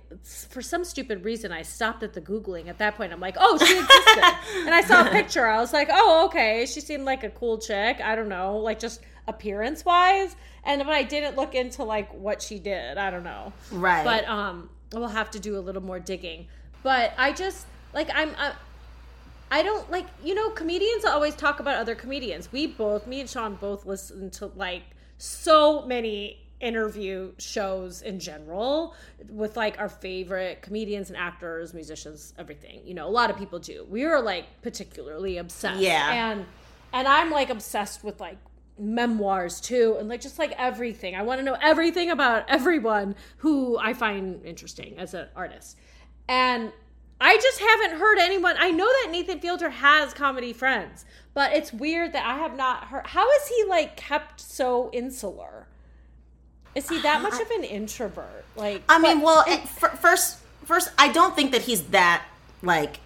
[0.49, 3.13] for some stupid reason i stopped at the googling at that point.
[3.13, 4.25] I'm like oh she existed.
[4.65, 5.47] And i saw a picture.
[5.47, 6.67] I was like oh okay.
[6.67, 8.01] She seemed like a cool chick.
[8.01, 12.41] I don't know like just appearance wise and but i didn't look into like what
[12.41, 12.97] she did.
[12.97, 13.53] I don't know.
[13.73, 14.05] Right.
[14.05, 16.47] but um we'll have to do a little more digging.
[16.85, 18.53] But i just like i'm I,
[19.51, 22.53] I don't like you know comedians always talk about other comedians.
[22.53, 24.85] We both me and sean both listen to like
[25.19, 28.95] so many interview shows in general
[29.29, 33.59] with like our favorite comedians and actors musicians everything you know a lot of people
[33.59, 33.87] do.
[33.91, 35.81] We are like particularly obsessed.
[35.81, 36.31] Yeah.
[36.31, 36.47] and
[36.93, 38.39] and i'm like obsessed with like
[38.79, 41.15] memoirs too and like just like everything.
[41.15, 45.79] I want to know everything about everyone who i find interesting as an artist.
[46.29, 46.73] And
[47.21, 51.07] i just haven't heard anyone i know that nathan fielder has comedy friends
[51.37, 55.69] but it's weird that i have not heard how is he like kept so insular
[56.75, 60.91] is he that much of an introvert like I mean, well, at fir- first, first,
[60.99, 62.25] I don't think that he's that
[62.63, 63.01] like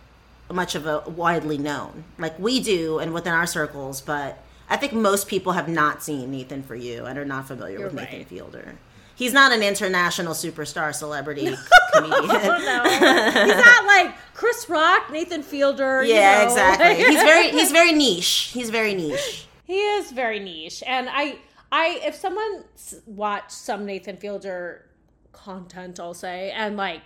[0.51, 4.01] much of a widely known like we do and within our circles.
[4.01, 7.81] But I think most people have not seen Nathan for You and are not familiar
[7.81, 8.25] with Nathan.
[8.25, 8.77] Fielder.
[9.21, 11.55] He's not an international superstar celebrity
[11.93, 12.27] comedian.
[12.27, 12.85] No.
[12.89, 16.03] He's not like Chris Rock, Nathan Fielder.
[16.03, 16.95] you Yeah, know, exactly.
[17.05, 18.51] He's very he's very niche.
[18.55, 19.47] He's very niche.
[19.65, 21.37] He is very niche, and I,
[21.71, 22.65] I, if someone
[23.07, 24.87] watched some Nathan Fielder
[25.33, 27.03] content, I'll say, and like,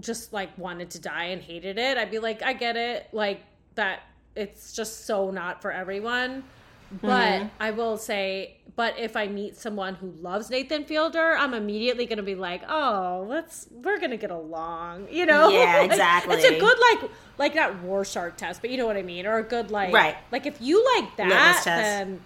[0.00, 3.42] just like wanted to die and hated it, I'd be like, I get it, like
[3.74, 4.00] that.
[4.34, 6.44] It's just so not for everyone.
[6.90, 12.06] But I will say, but if I meet someone who loves Nathan Fielder, I'm immediately
[12.06, 15.48] gonna be like, oh, let's we're gonna get along, you know?
[15.48, 16.36] Yeah, Like, exactly.
[16.36, 19.38] It's a good like like not Rorschach test, but you know what I mean, or
[19.38, 20.16] a good like Right.
[20.32, 22.20] Like if you like that, then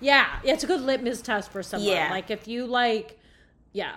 [0.00, 1.90] yeah, yeah, it's a good litmus test for someone.
[1.90, 2.10] Yeah.
[2.10, 3.18] Like if you like,
[3.72, 3.92] yeah,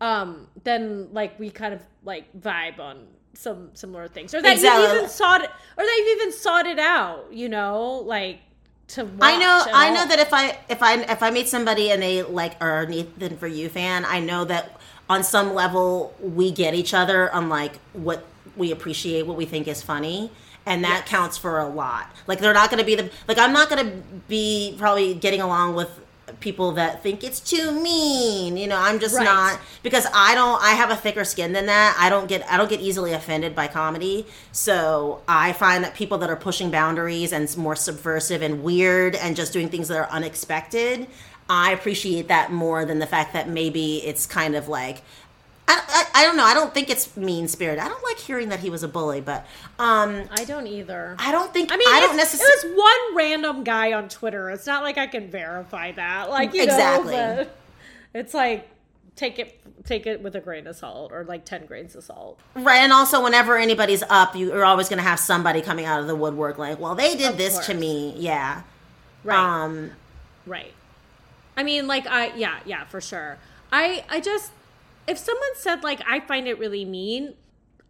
[0.00, 4.84] um, then like we kind of like vibe on some similar things, or that Exactly.
[4.84, 7.32] you even sought it, or that you've even sought it out.
[7.32, 8.40] You know, like
[8.88, 9.04] to.
[9.04, 9.94] Watch I know I all.
[9.94, 12.86] know that if I if I if I meet somebody and they like are a
[12.86, 17.48] Nathan for You fan, I know that on some level we get each other on
[17.48, 18.24] like what
[18.56, 20.30] we appreciate, what we think is funny.
[20.66, 21.08] And that Yes.
[21.08, 22.10] counts for a lot.
[22.26, 23.96] Like they're not going to be the like I'm not going to
[24.28, 26.00] be probably getting along with
[26.40, 28.56] people that think it's too mean.
[28.56, 29.24] You know, I'm just Right.
[29.24, 31.96] not because I don't I have a thicker skin than that.
[31.98, 34.26] I don't get I don't get easily offended by comedy.
[34.52, 39.36] So I find that people that are pushing boundaries and more subversive and weird and
[39.36, 41.06] just doing things that are unexpected,
[41.48, 45.02] I appreciate that more than the fact that maybe it's kind of like
[45.66, 45.80] I,
[46.14, 46.44] I, I don't know.
[46.44, 47.82] I don't think it's mean spirited.
[47.82, 49.46] I don't like hearing that he was a bully, but
[49.78, 51.16] um, I don't either.
[51.18, 52.52] I don't think I mean, I don't necessarily.
[52.52, 54.50] it was one random guy on Twitter.
[54.50, 56.28] It's not like I can verify that.
[56.28, 57.14] Like you Exactly.
[57.14, 57.46] know,
[58.12, 58.68] it's like
[59.16, 62.38] take it take it with a grain of salt or like ten grains of salt.
[62.54, 66.00] Right, and also whenever anybody's up, you are always going to have somebody coming out
[66.00, 68.62] of the woodwork like, "Well, they did Of this to me." Yeah.
[69.24, 69.38] Right.
[69.38, 69.92] Um,
[70.46, 70.74] Right.
[71.56, 73.38] I mean, like I yeah, yeah, for sure.
[73.72, 74.52] I I just
[75.06, 77.34] if someone said like I find it really mean,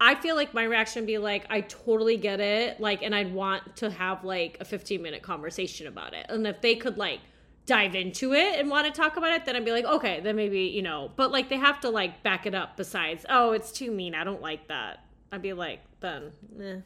[0.01, 3.33] I feel like my reaction would be like I totally get it, like and I'd
[3.33, 6.27] want to have like a 15 minute conversation about it.
[6.29, 7.21] And if they could like
[7.67, 10.37] dive into it and want to talk about it, then I'd be like, okay, then
[10.37, 13.73] maybe, you know, but like they have to like back it up besides, oh, it's
[13.73, 14.15] too mean.
[14.15, 15.05] I don't like that.
[15.33, 16.81] I'd be like, then, eh.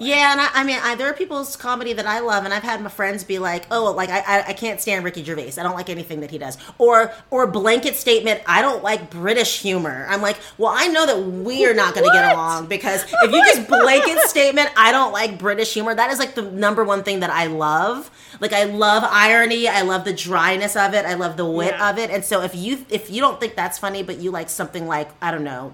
[0.00, 2.62] Yeah, and I, I mean, I, there are people's comedy that I love, and I've
[2.62, 5.54] had my friends be like, "Oh, like I, I, I can't stand Ricky Gervais.
[5.58, 9.60] I don't like anything that he does." Or, or blanket statement, "I don't like British
[9.60, 13.04] humor." I'm like, "Well, I know that we are not going to get along because
[13.22, 15.94] if you just blanket statement, I don't like British humor.
[15.94, 18.10] That is like the number one thing that I love.
[18.40, 19.68] Like I love irony.
[19.68, 21.04] I love the dryness of it.
[21.04, 21.90] I love the wit Yeah.
[21.90, 22.10] of it.
[22.10, 25.08] And so if you if you don't think that's funny, but you like something like
[25.20, 25.72] I don't know,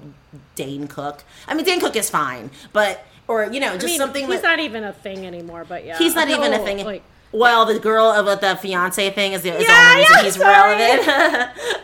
[0.54, 1.24] Dane Cook.
[1.46, 4.40] I mean, Dane Cook is fine, but or you know, just I mean, something he's
[4.42, 5.98] that not even a thing anymore, but yeah.
[5.98, 6.84] he's not even a Oh, thing.
[6.84, 7.02] Like,
[7.32, 10.22] well, the girl about the fiance thing is the, is Yeah, the only reason yeah,
[10.22, 10.76] he's sorry.
[10.76, 11.08] relevant.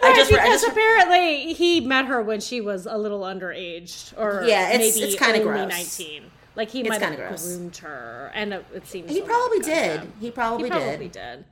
[0.03, 4.13] I just, I because just apparently he met her when she was a little underage,
[4.17, 5.69] or Yeah, it's- maybe it's kinda only gross.
[5.71, 6.31] nineteen.
[6.57, 7.57] Like he It's might have gross.
[7.57, 10.13] groomed her, and it, it seems he probably bad about did.
[10.21, 10.77] He probably, did.
[10.79, 11.13] He probably did.
[11.13, 11.45] did.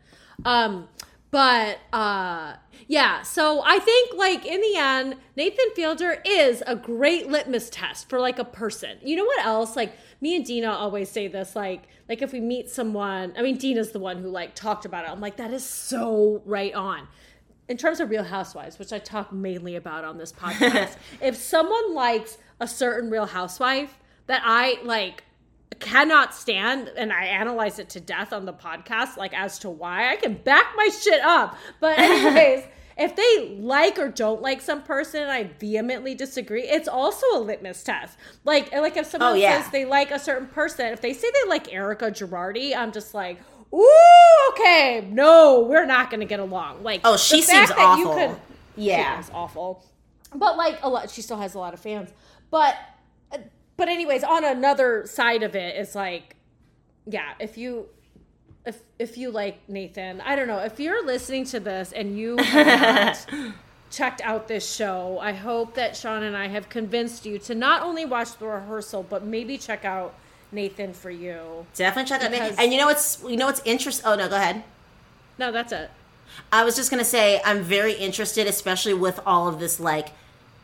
[0.45, 0.89] Um,
[1.31, 2.55] but uh
[2.87, 8.09] yeah so i think like in the end nathan fielder is a great litmus test
[8.09, 8.97] for like a person.
[9.03, 9.77] You know what else?
[9.77, 13.57] Like me and dina always say this like like if we meet someone i mean
[13.57, 15.11] dina's the one who like talked about it.
[15.11, 17.09] I'm like that is so right on.
[17.69, 21.95] In terms of real housewives which i talk mainly about on this podcast if someone
[21.95, 25.25] likes a certain real housewife that i like
[25.81, 30.11] cannot stand and I analyze it to death on the podcast, like as to why
[30.13, 31.57] I can back my shit up.
[31.81, 32.65] But anyways,
[32.97, 37.39] if they like or don't like some person and I vehemently disagree, it's also a
[37.41, 38.19] litmus test.
[38.45, 39.63] Like like if oh, someone Oh, yeah.
[39.63, 43.15] says they like a certain person, if they say they like Erika Girardi, I'm just
[43.15, 43.39] like,
[43.73, 46.83] ooh, okay, no, we're not gonna get along.
[46.83, 48.41] Like Oh, she seems awful.
[48.77, 49.23] Yeah.
[49.23, 49.85] she awful.
[50.35, 52.11] But like a lot, she still has a lot of fans.
[52.51, 52.77] But
[53.33, 53.39] uh,
[53.79, 56.37] but anyways, on another side of it, it's like,
[57.07, 57.87] yeah, if you
[58.67, 62.37] if if you like Nathan, I don't know if you're listening to this and you
[62.37, 63.55] have not
[63.91, 65.19] checked out this show.
[65.23, 69.03] I hope that Sean and I have convinced you to not only watch the rehearsal,
[69.09, 70.15] but maybe check out
[70.53, 71.65] Nathan for you.
[71.75, 72.31] Definitely check out.
[72.31, 74.05] Because- And you know what's you know what's interesting?
[74.07, 74.65] Oh no, go ahead.
[75.39, 75.91] No, that's it.
[76.53, 80.09] I was just gonna say I'm very interested, especially with all of this, like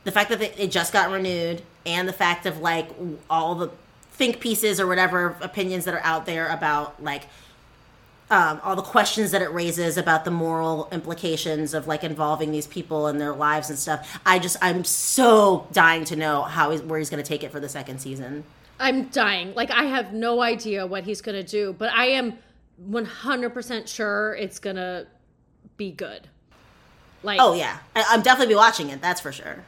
[0.02, 2.88] the fact that it just got renewed, and the fact of like
[3.28, 3.70] all the
[4.12, 7.24] think pieces or whatever opinions that are out there about like
[8.30, 12.66] um, all the questions that it raises about the moral implications of like involving these
[12.66, 14.18] people and their lives and stuff.
[14.24, 17.60] I just I'm so dying to know how he's where he's gonna take it for
[17.60, 18.44] the second season.
[18.80, 19.54] I'm dying.
[19.54, 22.38] Like I have no idea what he's gonna do, but I am
[22.88, 25.06] 100% sure it's gonna
[25.76, 26.28] be good.
[27.22, 29.02] Like Oh yeah, I, I'm definitely be watching it.
[29.02, 29.64] That's for sure.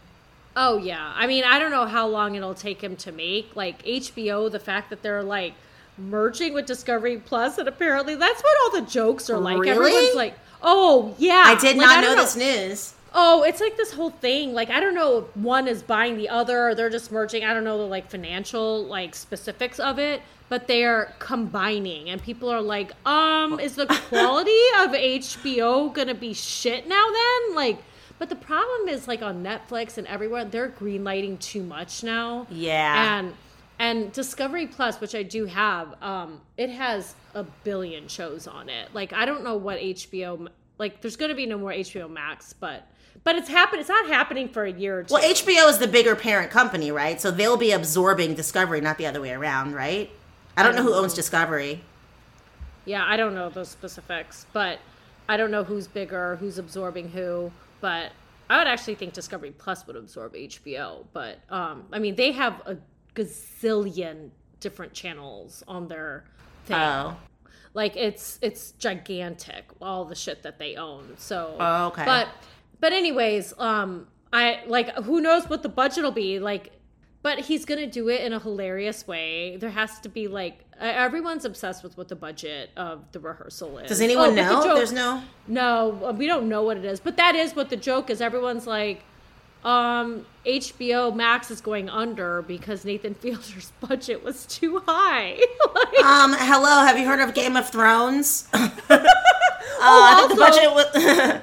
[0.56, 1.12] Oh yeah.
[1.14, 3.54] I mean, I don't know how long it'll take him to make.
[3.54, 5.54] Like HBO, the fact that they're like
[5.98, 9.58] merging with Discovery Plus, and apparently that's what all the jokes are like.
[9.58, 9.70] Really?
[9.70, 12.94] Everyone's like, "Oh yeah." I did Like, not don't know this news.
[13.18, 14.54] Oh, it's like this whole thing.
[14.54, 17.44] Like I don't know if one is buying the other or they're just merging.
[17.44, 22.22] I don't know the like financial like specifics of it, but they are combining and
[22.22, 27.54] people are like, "Um, is the quality of HBO going to be shit now then?"
[27.54, 27.78] Like
[28.18, 32.46] but the problem is like on Netflix and everywhere, they're greenlighting too much now.
[32.50, 33.18] Yeah.
[33.18, 33.34] And
[33.78, 38.88] and Discovery Plus, which I do have, um, it has a billion shows on it.
[38.94, 40.48] Like I don't know what HBO
[40.78, 41.00] like.
[41.02, 42.86] There's going to be no more HBO Max, but
[43.24, 43.80] but it's happened.
[43.80, 45.14] It's not happening for a year or two.
[45.14, 47.20] Well, HBO is the bigger parent company, right?
[47.20, 50.10] So they'll be absorbing Discovery, not the other way around, right?
[50.56, 51.82] I don't know who owns Discovery.
[52.86, 54.78] yeah, I don't know those specifics, but
[55.28, 57.52] I don't know who's bigger, who's absorbing who.
[57.80, 58.12] But
[58.48, 61.04] I would actually think Discovery Plus would absorb HBO.
[61.12, 62.76] But um, I mean, they have a
[63.14, 66.24] gazillion different channels on their
[66.64, 66.76] thing.
[66.76, 67.16] Oh.
[67.74, 72.04] like it's it's gigantic all the shit that they own so Oh, okay.
[72.04, 72.28] but
[72.80, 76.72] but anyways um i like who knows what the budget will be like
[77.22, 81.44] but he's gonna do it in a hilarious way there has to be like everyone's
[81.44, 84.62] obsessed with what the budget of the rehearsal is Does anyone Oh, but the know?
[84.64, 85.22] joke- There's no.
[85.48, 88.20] no, we don't know what it is, but that is what the joke is.
[88.20, 89.02] Everyone's like,
[89.64, 95.38] um, HBO Max is going under because Nathan Fielder's budget was too high.
[95.74, 98.48] Like- Um, hello, have you heard of Game of Thrones?
[98.52, 101.40] uh, Oh, I think the budget was.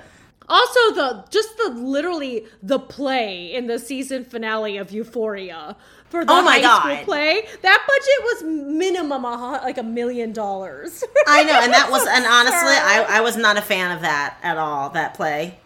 [0.50, 5.76] Also, the just the literally the play in the season finale of Euphoria
[6.10, 6.80] for the Oh high God.
[6.82, 7.48] school play.
[7.62, 8.44] That budget was
[8.78, 11.04] minimum like a million dollars.
[11.28, 14.38] I know, and that was, and honestly, I, I was not a fan of that
[14.44, 14.90] at all.
[14.92, 15.58] That play.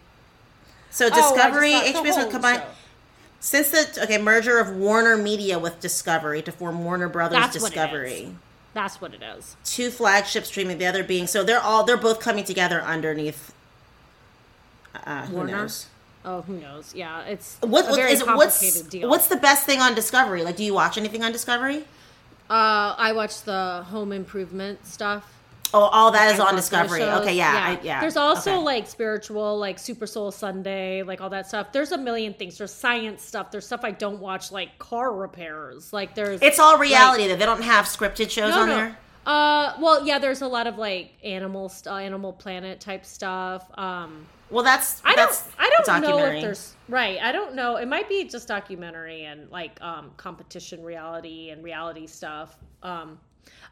[0.90, 2.62] So Oh, Discovery, the HBO's whole show.
[3.40, 7.72] Since the okay merger of Warner Media with Discovery to form Warner Brothers That's what
[7.72, 8.12] Discovery.
[8.12, 8.30] is.
[8.74, 9.56] That's what it is.
[9.64, 13.52] two flagship streaming, the other being so they're all they're both coming together underneath.
[14.94, 15.52] Uh, who Warner?
[15.52, 15.86] knows?
[16.24, 16.94] Oh, who knows?
[16.94, 18.26] Yeah, it's What, a what very is it?
[18.26, 19.08] complicated What's deal.
[19.08, 20.42] what's the best thing on Discovery?
[20.42, 21.84] Like, do you watch anything on Discovery?
[22.50, 25.34] Uh, I watch the home improvement stuff.
[25.74, 27.02] Oh, all that is I on Discovery.
[27.02, 28.00] Okay, yeah, I, yeah.
[28.00, 28.62] There's also okay.
[28.64, 31.72] like spiritual, like Super Soul Sunday, like all that stuff.
[31.72, 32.56] There's a million things.
[32.56, 33.50] There's science stuff.
[33.50, 35.92] There's stuff I don't watch, like car repairs.
[35.92, 37.28] Like there's it's all like- reality.
[37.28, 37.36] though.
[37.36, 38.76] They don't have scripted shows no, on no.
[38.76, 38.98] there.
[39.26, 40.18] Uh, well, yeah.
[40.18, 43.66] There's a lot of like animal, st- Animal Planet type stuff.
[43.78, 45.54] Um, Well, that's I that's don't.
[45.88, 47.18] I don't know if there's right.
[47.20, 47.76] I don't know.
[47.76, 52.56] It might be just documentary and like um, competition reality and reality stuff.
[52.82, 53.18] Um,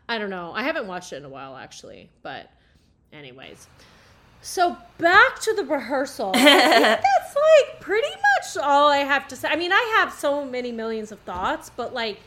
[0.08, 0.52] I don't know.
[0.54, 2.50] I haven't watched it in a while actually, but
[3.12, 3.68] anyways.
[4.42, 6.32] So back to the rehearsal.
[6.34, 9.48] I think that's like pretty much all I have to say.
[9.48, 12.20] I mean, I have so many millions of thoughts, but like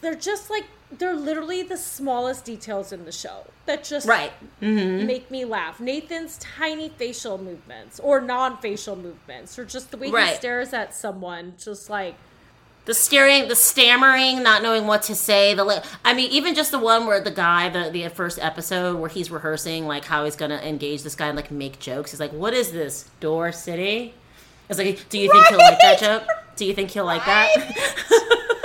[0.00, 0.64] they're just like
[0.98, 4.32] they're literally the smallest details in the show that just Right.
[4.60, 5.06] Mm-hmm.
[5.06, 5.80] make me laugh.
[5.80, 11.54] Nathan's tiny facial movements or non-facial movements, or just the way he stares at someone,
[11.58, 12.14] just like
[12.84, 15.54] the staring, the stammering, not knowing what to say.
[15.54, 18.98] The li- I mean, even just the one where the guy, the the first episode
[18.98, 22.10] where he's rehearsing like how he's gonna engage this guy and like make jokes.
[22.10, 24.14] He's like, "What is this Door City?"
[24.68, 26.24] It's like, "Do you think he'll like that joke?
[26.56, 27.50] Do you think he'll like that?"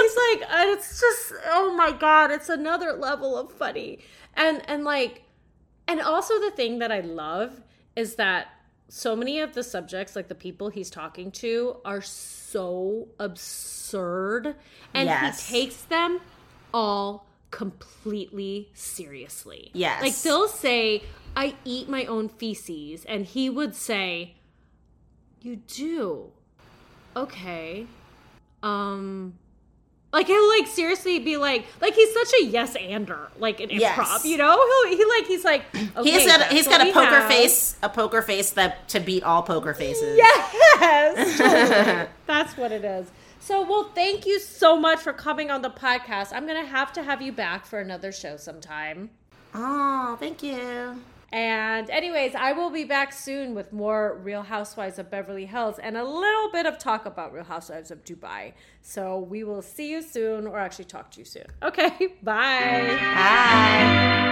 [0.00, 3.98] he's like it's just oh my god it's another level of funny.
[4.34, 5.22] And and like
[5.86, 7.62] and also the thing that i love
[7.96, 8.48] is that
[8.88, 14.54] so many of the subjects like the people he's talking to are so absurd.
[14.94, 15.46] And Yes.
[15.48, 16.20] he takes them
[16.72, 19.70] all completely seriously.
[19.74, 20.02] Yes.
[20.02, 21.02] like they'll say
[21.36, 24.34] i eat my own feces and he would say
[25.40, 26.32] you do?
[27.16, 27.86] Okay.
[28.62, 29.34] Um
[30.12, 33.98] like he'll like seriously be like like he's such a yes ander like in Yes.
[33.98, 34.50] improv you know
[34.86, 35.62] he'll he like he's like
[35.96, 37.28] okay, he's got he's got a poker have.
[37.30, 40.16] face, a poker face that to beat all poker faces.
[40.16, 42.08] yes totally.
[42.26, 46.32] that's what it is so well thank you so much for coming on the podcast
[46.32, 49.10] i'm gonna have to have you back for another show sometime
[49.54, 51.00] Oh, thank you.
[51.30, 55.96] And, anyways, I will be back soon with more Real Housewives of Beverly Hills and
[55.96, 58.54] a little bit of talk about Real Housewives of Dubai.
[58.80, 61.44] So, we will see you soon, or actually talk to you soon.
[61.62, 62.98] Okay, bye.
[63.00, 64.24] Bye.